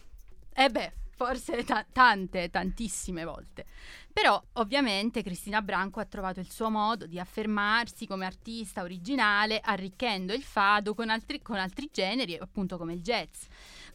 Eh 0.56 0.68
beh, 0.70 0.92
forse 1.16 1.64
ta- 1.64 1.84
tante, 1.90 2.48
tantissime 2.48 3.24
volte. 3.24 3.66
Però 4.12 4.40
ovviamente 4.54 5.22
Cristina 5.22 5.60
Branco 5.62 5.98
ha 5.98 6.04
trovato 6.04 6.38
il 6.38 6.48
suo 6.48 6.70
modo 6.70 7.06
di 7.06 7.18
affermarsi 7.18 8.06
come 8.06 8.24
artista 8.24 8.82
originale, 8.82 9.60
arricchendo 9.60 10.32
il 10.32 10.44
fado 10.44 10.94
con 10.94 11.10
altri, 11.10 11.42
con 11.42 11.56
altri 11.56 11.88
generi, 11.92 12.36
appunto 12.36 12.78
come 12.78 12.92
il 12.92 13.00
jazz. 13.00 13.46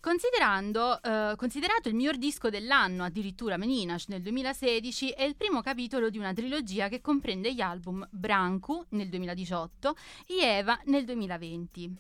Considerando, 0.02 1.02
eh, 1.02 1.36
considerato 1.38 1.88
il 1.88 1.96
miglior 1.96 2.18
disco 2.18 2.50
dell'anno, 2.50 3.06
addirittura 3.06 3.56
Meninash 3.56 4.08
nel 4.08 4.22
2016, 4.22 5.12
è 5.12 5.24
il 5.24 5.38
primo 5.38 5.62
capitolo 5.62 6.10
di 6.10 6.18
una 6.18 6.34
trilogia 6.34 6.90
che 6.90 7.00
comprende 7.00 7.54
gli 7.54 7.62
album 7.62 8.06
Branco 8.12 8.86
nel 8.90 9.08
2018 9.08 9.96
e 10.26 10.40
Eva 10.42 10.78
nel 10.86 11.06
2020. 11.06 11.96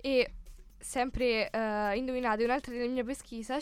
E 0.00 0.32
sempre 0.78 1.50
uh, 1.52 1.96
indovinate 1.96 2.44
un'altra 2.44 2.72
delle 2.72 2.88
mie 2.88 3.04
pesquise, 3.04 3.58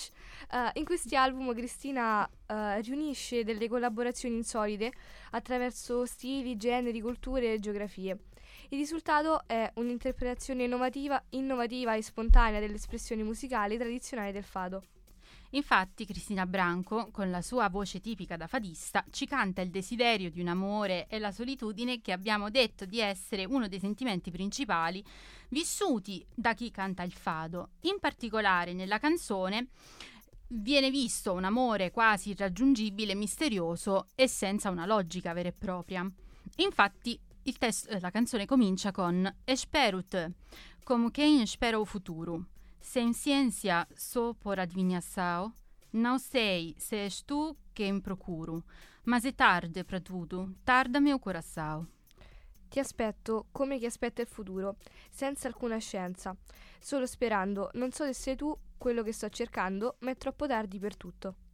uh, 0.52 0.70
in 0.74 0.84
questi 0.84 1.16
album 1.16 1.54
Cristina 1.54 2.24
uh, 2.24 2.80
riunisce 2.82 3.44
delle 3.44 3.68
collaborazioni 3.68 4.36
insolite 4.36 4.92
attraverso 5.30 6.06
stili, 6.06 6.56
generi, 6.56 7.00
culture 7.00 7.52
e 7.52 7.58
geografie. 7.58 8.18
Il 8.68 8.78
risultato 8.78 9.42
è 9.46 9.70
un'interpretazione 9.74 10.64
innovativa, 10.64 11.22
innovativa 11.30 11.94
e 11.94 12.02
spontanea 12.02 12.60
delle 12.60 12.74
espressioni 12.74 13.22
musicali 13.22 13.76
tradizionali 13.76 14.32
del 14.32 14.44
fado. 14.44 14.82
Infatti 15.50 16.04
Cristina 16.04 16.46
Branco, 16.46 17.10
con 17.10 17.30
la 17.30 17.42
sua 17.42 17.68
voce 17.68 18.00
tipica 18.00 18.36
da 18.36 18.46
fadista, 18.46 19.04
ci 19.10 19.26
canta 19.26 19.60
il 19.60 19.70
desiderio 19.70 20.30
di 20.30 20.40
un 20.40 20.48
amore 20.48 21.06
e 21.08 21.18
la 21.18 21.32
solitudine 21.32 22.00
che 22.00 22.12
abbiamo 22.12 22.50
detto 22.50 22.84
di 22.84 23.00
essere 23.00 23.44
uno 23.44 23.68
dei 23.68 23.78
sentimenti 23.78 24.30
principali 24.30 25.04
vissuti 25.50 26.24
da 26.34 26.54
chi 26.54 26.70
canta 26.70 27.02
il 27.02 27.12
fado. 27.12 27.70
In 27.82 27.98
particolare 28.00 28.72
nella 28.72 28.98
canzone 28.98 29.68
viene 30.48 30.90
visto 30.90 31.32
un 31.32 31.44
amore 31.44 31.90
quasi 31.90 32.30
irraggiungibile, 32.30 33.14
misterioso 33.14 34.08
e 34.14 34.28
senza 34.28 34.70
una 34.70 34.86
logica 34.86 35.32
vera 35.32 35.48
e 35.48 35.52
propria. 35.52 36.08
Infatti 36.56 37.18
testo, 37.58 37.96
la 37.98 38.10
canzone 38.10 38.46
comincia 38.46 38.90
con 38.90 39.32
Esperut, 39.44 40.32
como 40.84 41.10
quem 41.10 41.42
espera 41.42 41.78
o 41.78 41.84
futuro. 41.84 42.46
Sem 42.88 43.12
ciência 43.12 43.84
só 43.96 44.32
por 44.32 44.60
adivinhação, 44.60 45.52
não 45.92 46.20
sei 46.20 46.76
se 46.78 46.94
és 46.94 47.20
tu 47.20 47.56
quem 47.74 48.00
procuro, 48.00 48.64
mas 49.04 49.24
è 49.24 49.32
tarde 49.32 49.82
para 49.82 50.00
tudo, 50.00 50.54
tarda 50.64 51.00
meu 51.00 51.18
coração. 51.18 51.84
Ti 52.70 52.78
aspetto 52.78 53.46
come 53.50 53.80
chi 53.80 53.86
aspetta 53.86 54.22
il 54.22 54.28
futuro, 54.28 54.76
senza 55.10 55.48
alcuna 55.48 55.78
scienza, 55.78 56.36
solo 56.78 57.06
sperando, 57.06 57.70
non 57.74 57.90
so 57.90 58.04
se 58.04 58.14
sei 58.14 58.36
tu 58.36 58.56
quello 58.78 59.02
che 59.02 59.12
sto 59.12 59.28
cercando, 59.30 59.96
ma 60.02 60.12
è 60.12 60.16
troppo 60.16 60.46
tardi 60.46 60.78
per 60.78 60.96
tutto. 60.96 61.45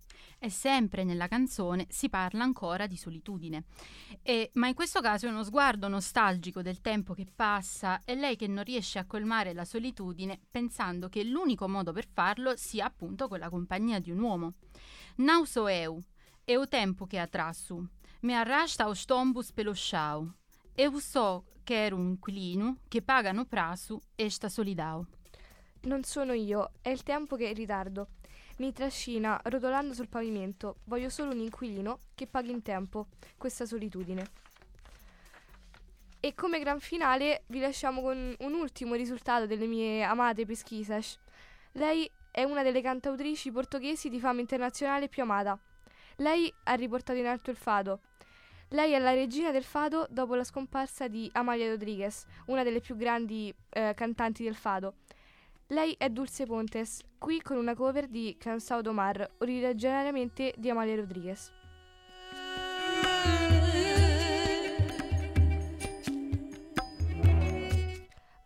E 0.45 0.51
sempre 0.51 1.05
nella 1.05 1.29
canzone 1.29 1.87
si 1.89 2.09
parla 2.09 2.43
ancora 2.43 2.89
di 2.89 2.97
solitudine. 2.97 3.67
E, 4.23 4.51
ma 4.55 4.67
in 4.67 4.75
questo 4.75 5.01
caso 5.01 5.27
è 5.27 5.31
uno 5.31 5.45
sguardo 5.45 5.87
nostalgico 5.87 6.63
del 6.63 6.81
tempo 6.81 7.15
che 7.15 7.29
passa 7.33 8.03
e 8.05 8.17
lei 8.17 8.35
che 8.35 8.49
non 8.49 8.65
riesce 8.65 8.99
a 8.99 9.07
colmare 9.07 9.53
la 9.53 9.65
solitudine 9.65 10.41
pensando 10.51 11.09
che 11.09 11.23
l'unico 11.23 11.69
modo 11.69 11.93
per 11.93 12.09
farlo 12.13 12.57
sia 12.57 12.87
appunto 12.87 13.29
con 13.29 13.39
la 13.39 13.49
compagnia 13.49 14.01
di 14.01 14.11
un 14.11 14.19
uomo. 14.19 14.55
Não 15.19 15.47
sou 15.47 15.69
eu, 15.69 16.03
o 16.49 16.67
tempo 16.67 17.07
que 17.07 17.19
atrasso, 17.19 17.89
me 18.23 18.35
arrasta 18.35 18.83
aos 18.83 19.05
tombos 19.05 19.53
pelo 19.53 19.75
chão. 19.77 20.29
Eu 20.75 20.99
so 20.99 21.45
che 21.63 21.85
ero 21.85 21.95
un 21.95 22.09
inquilino 22.09 22.79
che 22.89 23.01
paga 23.01 23.31
no 23.31 23.45
prazo 23.45 24.01
esta 24.17 24.49
solidão. 24.49 25.07
Non 25.83 26.03
sono 26.03 26.33
io, 26.33 26.73
è 26.83 26.89
il 26.89 27.05
tempo 27.05 27.37
che 27.37 27.47
è 27.47 27.51
in 27.51 27.55
ritardo. 27.55 28.09
Mi 28.57 28.73
trascina 28.73 29.41
rotolando 29.45 29.95
sul 29.95 30.09
pavimento. 30.09 30.77
Voglio 30.85 31.09
solo 31.09 31.33
un 31.33 31.41
inquilino 31.41 32.01
che 32.15 32.27
paghi 32.27 32.51
in 32.51 32.63
tempo 32.63 33.07
questa 33.37 33.67
solitudine. 33.67 34.25
E 36.21 36.35
come 36.35 36.61
gran 36.61 36.79
finale 36.79 37.43
vi 37.47 37.61
lasciamo 37.61 38.01
con 38.03 38.35
un 38.39 38.53
ultimo 38.55 38.95
risultato 38.95 39.47
delle 39.47 39.67
mie 39.67 40.03
amate 40.03 40.47
pesquisas. 40.47 41.19
Lei 41.73 42.09
è 42.31 42.45
una 42.45 42.63
delle 42.63 42.81
cantautrici 42.81 43.51
portoghesi 43.51 44.09
di 44.09 44.21
fama 44.21 44.41
internazionale 44.41 45.09
più 45.09 45.23
amata. 45.23 45.59
Lei 46.17 46.53
ha 46.65 46.75
riportato 46.75 47.19
in 47.19 47.27
alto 47.27 47.51
il 47.51 47.57
fado, 47.57 48.01
lei 48.73 48.93
è 48.93 48.99
la 48.99 49.13
regina 49.13 49.51
del 49.51 49.65
fado 49.65 50.07
dopo 50.09 50.35
la 50.35 50.45
scomparsa 50.45 51.07
di 51.07 51.29
Amalia 51.35 51.69
Rodriguez, 51.69 52.25
una 52.47 52.63
delle 52.63 52.81
più 52.81 52.97
grandi 52.97 53.55
eh, 53.69 53.93
cantanti 53.95 54.45
del 54.45 54.55
fado. 54.55 54.95
Lei 55.73 55.95
è 55.97 56.11
Dulce 56.11 56.45
Pontes, 56.45 57.01
qui 57.17 57.41
con 57.41 57.57
una 57.57 57.75
cover 57.75 58.07
di 58.07 58.37
Cansao 58.39 58.83
Domar, 58.83 59.37
originariamente 59.39 60.53
di 60.59 60.69
Amalia 60.69 60.97
Rodriguez. 60.97 61.51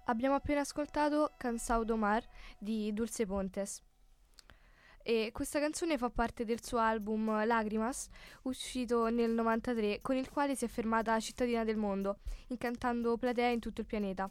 Abbiamo 0.04 0.36
appena 0.36 0.60
ascoltato 0.60 1.32
Cansao 1.36 1.82
Domar 1.82 2.24
di 2.60 2.92
Dulce 2.92 3.26
Pontes. 3.26 3.82
E 5.02 5.30
questa 5.32 5.58
canzone 5.58 5.98
fa 5.98 6.10
parte 6.10 6.44
del 6.44 6.62
suo 6.62 6.78
album 6.78 7.44
Lagrimas, 7.44 8.08
uscito 8.42 9.08
nel 9.08 9.32
93, 9.32 9.98
con 10.00 10.14
il 10.14 10.30
quale 10.30 10.54
si 10.54 10.64
è 10.64 10.68
fermata 10.68 11.18
cittadina 11.18 11.64
del 11.64 11.76
mondo, 11.76 12.20
incantando 12.50 13.16
platee 13.16 13.50
in 13.50 13.58
tutto 13.58 13.80
il 13.80 13.86
pianeta. 13.88 14.30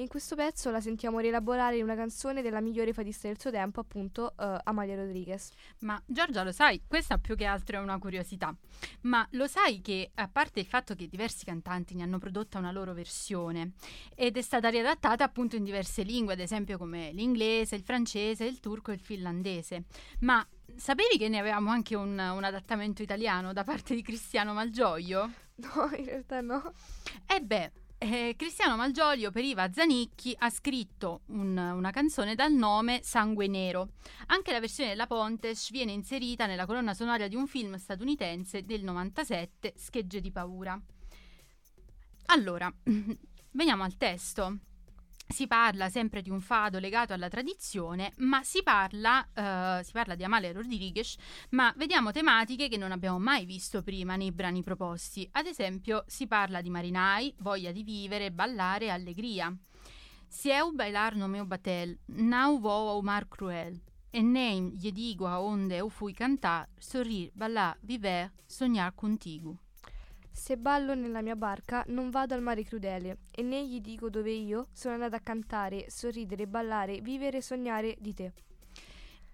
E 0.00 0.04
in 0.04 0.08
questo 0.08 0.34
pezzo 0.34 0.70
la 0.70 0.80
sentiamo 0.80 1.18
rielaborare 1.18 1.76
in 1.76 1.82
una 1.82 1.94
canzone 1.94 2.40
della 2.40 2.62
migliore 2.62 2.94
fadista 2.94 3.28
del 3.28 3.38
suo 3.38 3.50
tempo, 3.50 3.80
appunto 3.80 4.32
uh, 4.34 4.56
Amalia 4.62 4.96
Rodriguez. 4.96 5.50
Ma 5.80 6.02
Giorgia 6.06 6.42
lo 6.42 6.52
sai, 6.52 6.80
questa 6.86 7.18
più 7.18 7.36
che 7.36 7.44
altro 7.44 7.76
è 7.76 7.82
una 7.82 7.98
curiosità, 7.98 8.56
ma 9.02 9.28
lo 9.32 9.46
sai 9.46 9.82
che 9.82 10.10
a 10.14 10.26
parte 10.26 10.60
il 10.60 10.64
fatto 10.64 10.94
che 10.94 11.06
diversi 11.06 11.44
cantanti 11.44 11.94
ne 11.94 12.04
hanno 12.04 12.16
prodotta 12.16 12.56
una 12.56 12.72
loro 12.72 12.94
versione 12.94 13.72
ed 14.14 14.38
è 14.38 14.40
stata 14.40 14.70
riadattata 14.70 15.22
appunto 15.22 15.56
in 15.56 15.64
diverse 15.64 16.00
lingue, 16.00 16.32
ad 16.32 16.40
esempio 16.40 16.78
come 16.78 17.12
l'inglese, 17.12 17.76
il 17.76 17.82
francese, 17.82 18.46
il 18.46 18.58
turco 18.58 18.92
e 18.92 18.94
il 18.94 19.00
finlandese, 19.00 19.84
ma 20.20 20.42
sapevi 20.76 21.18
che 21.18 21.28
ne 21.28 21.40
avevamo 21.40 21.68
anche 21.68 21.94
un, 21.94 22.12
un 22.12 22.42
adattamento 22.42 23.02
italiano 23.02 23.52
da 23.52 23.64
parte 23.64 23.94
di 23.94 24.00
Cristiano 24.00 24.54
Malgioglio? 24.54 25.30
No, 25.56 25.90
in 25.94 26.06
realtà 26.06 26.40
no. 26.40 26.72
Eh 27.26 27.42
beh, 27.42 27.70
eh, 28.02 28.34
Cristiano 28.34 28.76
Malgioglio 28.76 29.30
per 29.30 29.44
Iva 29.44 29.70
Zanicchi 29.70 30.34
ha 30.38 30.48
scritto 30.48 31.20
un, 31.26 31.54
una 31.56 31.90
canzone 31.90 32.34
dal 32.34 32.50
nome 32.50 33.00
Sangue 33.02 33.46
Nero. 33.46 33.90
Anche 34.28 34.52
la 34.52 34.60
versione 34.60 34.90
della 34.90 35.06
Pontes 35.06 35.70
viene 35.70 35.92
inserita 35.92 36.46
nella 36.46 36.64
colonna 36.64 36.94
sonora 36.94 37.28
di 37.28 37.36
un 37.36 37.46
film 37.46 37.76
statunitense 37.76 38.64
del 38.64 38.82
97, 38.84 39.74
Schegge 39.76 40.20
di 40.20 40.32
paura. 40.32 40.80
Allora, 42.26 42.72
veniamo 43.52 43.82
al 43.82 43.96
testo 43.98 44.60
si 45.30 45.46
parla 45.46 45.88
sempre 45.88 46.22
di 46.22 46.30
un 46.30 46.40
fado 46.40 46.78
legato 46.78 47.12
alla 47.12 47.28
tradizione, 47.28 48.12
ma 48.16 48.42
si 48.42 48.62
parla, 48.62 49.20
uh, 49.20 49.82
si 49.82 49.92
parla 49.92 50.14
di 50.14 50.24
Amalia 50.24 50.52
Rodriguez, 50.52 51.16
ma 51.50 51.72
vediamo 51.76 52.10
tematiche 52.10 52.68
che 52.68 52.76
non 52.76 52.92
abbiamo 52.92 53.18
mai 53.18 53.44
visto 53.44 53.82
prima 53.82 54.16
nei 54.16 54.32
brani 54.32 54.62
proposti. 54.62 55.28
Ad 55.32 55.46
esempio, 55.46 56.04
si 56.06 56.26
parla 56.26 56.60
di 56.60 56.70
marinai, 56.70 57.34
voglia 57.38 57.72
di 57.72 57.82
vivere, 57.82 58.32
ballare 58.32 58.90
allegria. 58.90 59.54
Se 60.28 60.50
eu 60.50 60.72
bailar 60.72 61.16
no 61.16 61.26
meu 61.26 61.44
batel, 61.44 61.98
não 62.06 62.60
vou 62.60 62.88
ao 62.88 63.02
mar 63.02 63.26
cruel, 63.26 63.80
e 64.12 64.22
nem 64.22 64.70
lhe 64.70 64.92
digo 64.92 65.26
aonde 65.26 65.76
eu 65.76 65.88
fui 65.88 66.12
cantar, 66.12 66.68
sorrir, 66.78 67.32
ballar, 67.34 67.76
viver, 67.82 68.30
sognar 68.46 68.92
contigo. 68.92 69.58
Se 70.40 70.56
ballo 70.56 70.94
nella 70.94 71.20
mia 71.20 71.36
barca 71.36 71.84
non 71.88 72.08
vado 72.08 72.32
al 72.32 72.40
mare 72.40 72.64
crudele 72.64 73.18
e 73.30 73.42
né 73.42 73.68
gli 73.68 73.78
dico 73.78 74.08
dove 74.08 74.30
io 74.30 74.68
sono 74.72 74.94
andata 74.94 75.16
a 75.16 75.20
cantare, 75.20 75.90
sorridere, 75.90 76.46
ballare, 76.46 77.02
vivere 77.02 77.36
e 77.36 77.42
sognare 77.42 77.94
di 78.00 78.14
te. 78.14 78.32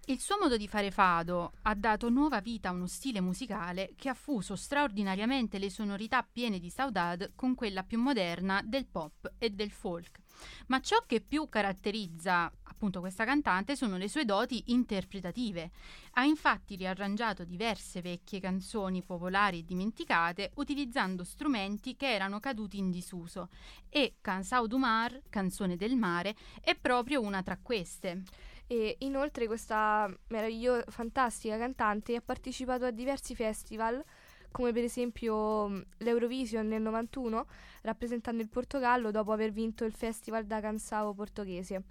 Il 0.06 0.18
suo 0.18 0.36
modo 0.40 0.56
di 0.56 0.66
fare 0.66 0.90
fado 0.90 1.52
ha 1.62 1.74
dato 1.76 2.10
nuova 2.10 2.40
vita 2.40 2.70
a 2.70 2.72
uno 2.72 2.88
stile 2.88 3.20
musicale 3.20 3.92
che 3.94 4.08
ha 4.08 4.14
fuso 4.14 4.56
straordinariamente 4.56 5.58
le 5.58 5.70
sonorità 5.70 6.26
piene 6.28 6.58
di 6.58 6.70
saudade 6.70 7.30
con 7.36 7.54
quella 7.54 7.84
più 7.84 8.00
moderna 8.00 8.60
del 8.64 8.88
pop 8.88 9.34
e 9.38 9.50
del 9.50 9.70
folk. 9.70 10.25
Ma 10.66 10.80
ciò 10.80 11.02
che 11.06 11.20
più 11.20 11.48
caratterizza 11.48 12.52
appunto 12.76 13.00
questa 13.00 13.24
cantante 13.24 13.74
sono 13.74 13.96
le 13.96 14.06
sue 14.06 14.26
doti 14.26 14.64
interpretative. 14.66 15.70
Ha 16.12 16.24
infatti 16.24 16.76
riarrangiato 16.76 17.44
diverse 17.44 18.02
vecchie 18.02 18.38
canzoni 18.38 19.02
popolari 19.02 19.60
e 19.60 19.64
dimenticate 19.64 20.50
utilizzando 20.56 21.24
strumenti 21.24 21.96
che 21.96 22.12
erano 22.12 22.38
caduti 22.38 22.76
in 22.76 22.90
disuso 22.90 23.48
e 23.88 24.16
Cansao 24.20 24.66
du 24.66 24.76
Mar, 24.76 25.22
canzone 25.30 25.76
del 25.76 25.96
mare, 25.96 26.36
è 26.60 26.76
proprio 26.76 27.22
una 27.22 27.42
tra 27.42 27.58
queste. 27.60 28.22
E 28.66 28.96
inoltre 29.00 29.46
questa 29.46 30.12
meravigliosa, 30.28 30.84
fantastica 30.88 31.56
cantante 31.56 32.16
ha 32.16 32.20
partecipato 32.20 32.84
a 32.84 32.90
diversi 32.90 33.34
festival 33.34 34.04
come 34.50 34.72
per 34.72 34.84
esempio 34.84 35.68
mm, 35.68 35.80
l'Eurovision 35.98 36.66
nel 36.66 36.82
91, 36.82 37.46
rappresentando 37.82 38.42
il 38.42 38.48
Portogallo 38.48 39.10
dopo 39.10 39.32
aver 39.32 39.52
vinto 39.52 39.84
il 39.84 39.92
Festival 39.92 40.44
da 40.44 40.60
Cansao 40.60 41.14
portoghese. 41.14 41.82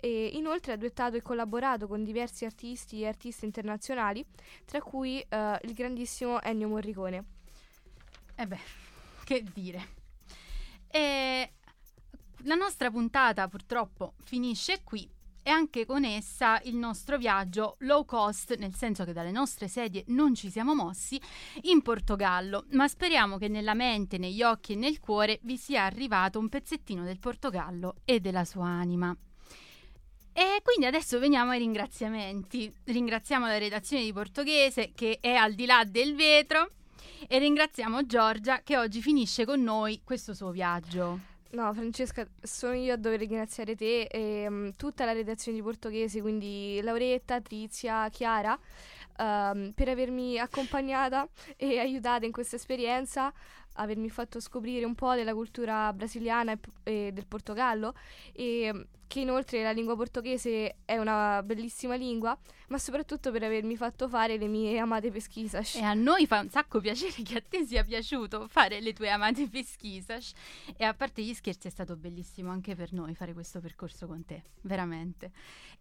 E 0.00 0.30
inoltre 0.32 0.72
ha 0.72 0.76
duettato 0.76 1.16
e 1.16 1.22
collaborato 1.22 1.86
con 1.86 2.02
diversi 2.02 2.44
artisti 2.44 3.02
e 3.02 3.06
artiste 3.06 3.44
internazionali, 3.44 4.24
tra 4.64 4.80
cui 4.80 5.24
uh, 5.28 5.36
il 5.62 5.74
grandissimo 5.74 6.42
Ennio 6.42 6.68
Morricone. 6.68 7.24
E 8.34 8.42
eh 8.42 8.46
beh, 8.46 8.58
che 9.24 9.44
dire. 9.52 9.88
E 10.88 11.52
la 12.44 12.54
nostra 12.56 12.90
puntata 12.90 13.46
purtroppo 13.46 14.14
finisce 14.24 14.82
qui 14.82 15.08
e 15.42 15.50
anche 15.50 15.84
con 15.84 16.04
essa 16.04 16.60
il 16.64 16.76
nostro 16.76 17.18
viaggio 17.18 17.76
low 17.80 18.04
cost, 18.04 18.56
nel 18.56 18.74
senso 18.74 19.04
che 19.04 19.12
dalle 19.12 19.30
nostre 19.30 19.68
sedie 19.68 20.04
non 20.08 20.34
ci 20.34 20.50
siamo 20.50 20.74
mossi, 20.74 21.20
in 21.62 21.82
Portogallo, 21.82 22.64
ma 22.70 22.88
speriamo 22.88 23.38
che 23.38 23.48
nella 23.48 23.74
mente, 23.74 24.18
negli 24.18 24.42
occhi 24.42 24.72
e 24.72 24.76
nel 24.76 25.00
cuore 25.00 25.40
vi 25.42 25.56
sia 25.56 25.84
arrivato 25.84 26.38
un 26.38 26.48
pezzettino 26.48 27.04
del 27.04 27.18
Portogallo 27.18 27.96
e 28.04 28.20
della 28.20 28.44
sua 28.44 28.66
anima. 28.66 29.16
E 30.34 30.60
quindi 30.62 30.86
adesso 30.86 31.18
veniamo 31.18 31.50
ai 31.50 31.58
ringraziamenti. 31.58 32.72
Ringraziamo 32.84 33.46
la 33.46 33.58
redazione 33.58 34.02
di 34.02 34.12
Portoghese 34.12 34.92
che 34.94 35.18
è 35.20 35.34
al 35.34 35.52
di 35.52 35.66
là 35.66 35.84
del 35.84 36.14
vetro 36.14 36.70
e 37.28 37.38
ringraziamo 37.38 38.06
Giorgia 38.06 38.62
che 38.62 38.78
oggi 38.78 39.02
finisce 39.02 39.44
con 39.44 39.62
noi 39.62 40.00
questo 40.02 40.32
suo 40.32 40.50
viaggio. 40.50 41.31
No, 41.52 41.70
Francesca, 41.74 42.26
sono 42.40 42.72
io 42.72 42.94
a 42.94 42.96
dover 42.96 43.18
ringraziare 43.18 43.76
te 43.76 44.04
e 44.04 44.46
um, 44.48 44.72
tutta 44.74 45.04
la 45.04 45.12
redazione 45.12 45.58
di 45.58 45.62
Portoghese, 45.62 46.22
quindi 46.22 46.80
Lauretta, 46.82 47.42
Trizia, 47.42 48.08
Chiara, 48.08 48.58
um, 49.18 49.72
per 49.74 49.90
avermi 49.90 50.38
accompagnata 50.38 51.28
e 51.58 51.78
aiutata 51.78 52.24
in 52.24 52.32
questa 52.32 52.56
esperienza, 52.56 53.30
avermi 53.74 54.08
fatto 54.08 54.40
scoprire 54.40 54.86
un 54.86 54.94
po' 54.94 55.12
della 55.14 55.34
cultura 55.34 55.92
brasiliana 55.92 56.52
e, 56.52 56.58
e 56.84 57.12
del 57.12 57.26
Portogallo. 57.26 57.92
E 58.32 58.86
che 59.12 59.20
inoltre 59.20 59.62
la 59.62 59.72
lingua 59.72 59.94
portoghese 59.94 60.76
è 60.86 60.96
una 60.96 61.42
bellissima 61.42 61.96
lingua, 61.96 62.34
ma 62.68 62.78
soprattutto 62.78 63.30
per 63.30 63.42
avermi 63.42 63.76
fatto 63.76 64.08
fare 64.08 64.38
le 64.38 64.46
mie 64.46 64.78
amate 64.78 65.10
pesquisas. 65.10 65.74
E 65.74 65.82
a 65.82 65.92
noi 65.92 66.26
fa 66.26 66.40
un 66.40 66.48
sacco 66.48 66.80
piacere 66.80 67.20
che 67.22 67.36
a 67.36 67.42
te 67.46 67.66
sia 67.66 67.84
piaciuto 67.84 68.48
fare 68.48 68.80
le 68.80 68.94
tue 68.94 69.10
amate 69.10 69.46
pesquisas. 69.48 70.32
E 70.78 70.84
a 70.84 70.94
parte 70.94 71.20
gli 71.20 71.34
scherzi 71.34 71.66
è 71.66 71.70
stato 71.70 71.94
bellissimo 71.94 72.50
anche 72.50 72.74
per 72.74 72.94
noi 72.94 73.14
fare 73.14 73.34
questo 73.34 73.60
percorso 73.60 74.06
con 74.06 74.24
te, 74.24 74.44
veramente. 74.62 75.32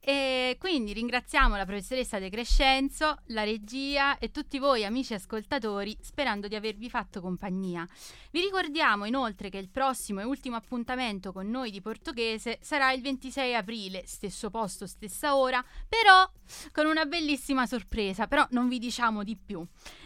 E 0.02 0.58
quindi 0.60 0.92
ringraziamo 0.92 1.56
la 1.56 1.66
professoressa 1.66 2.20
De 2.20 2.30
Crescenzo, 2.30 3.20
la 3.28 3.44
regia 3.44 4.18
e 4.18 4.32
tutti 4.32 4.60
voi 4.60 4.84
amici 4.84 5.14
ascoltatori, 5.14 5.96
sperando 6.02 6.50
di 6.50 6.56
avervi 6.56 6.90
fatto 6.90 7.22
compagnia. 7.22 7.88
Vi 8.32 8.42
ricordiamo 8.42 9.06
inoltre 9.06 9.50
che 9.50 9.58
il 9.58 9.70
prossimo 9.70 10.20
e 10.20 10.26
ultimo 10.26 10.58
appuntamento 10.58 11.32
con 11.32 11.50
noi 11.50 11.72
di 11.72 11.80
Portoghese 11.80 12.58
sarà 12.62 12.92
il 12.92 13.02
20 13.02 13.21
26 13.22 13.54
aprile, 13.54 14.04
stesso 14.08 14.50
posto, 14.50 14.88
stessa 14.88 15.36
ora, 15.36 15.64
però 15.88 16.28
con 16.72 16.88
una 16.88 17.06
bellissima 17.06 17.68
sorpresa, 17.68 18.26
però 18.26 18.48
non 18.50 18.68
vi 18.68 18.80
diciamo 18.80 19.24
di 19.24 19.38
più. 19.38 19.64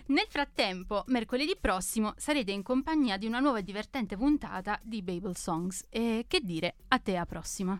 Nel 0.08 0.26
frattempo, 0.28 1.06
mercoledì 1.08 1.56
prossimo 1.60 2.14
sarete 2.18 2.52
in 2.52 2.62
compagnia 2.62 3.16
di 3.16 3.26
una 3.26 3.40
nuova 3.40 3.60
e 3.60 3.64
divertente 3.64 4.18
puntata 4.18 4.78
di 4.84 5.02
Babel 5.02 5.38
Songs 5.38 5.86
e 5.90 6.26
che 6.28 6.42
dire, 6.42 6.76
a 6.90 7.00
te 7.00 7.16
a 7.16 7.26
prossima. 7.26 7.80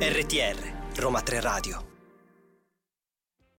RTR 0.00 0.56
Roma 0.96 1.20
3 1.20 1.40
Radio 1.40 1.97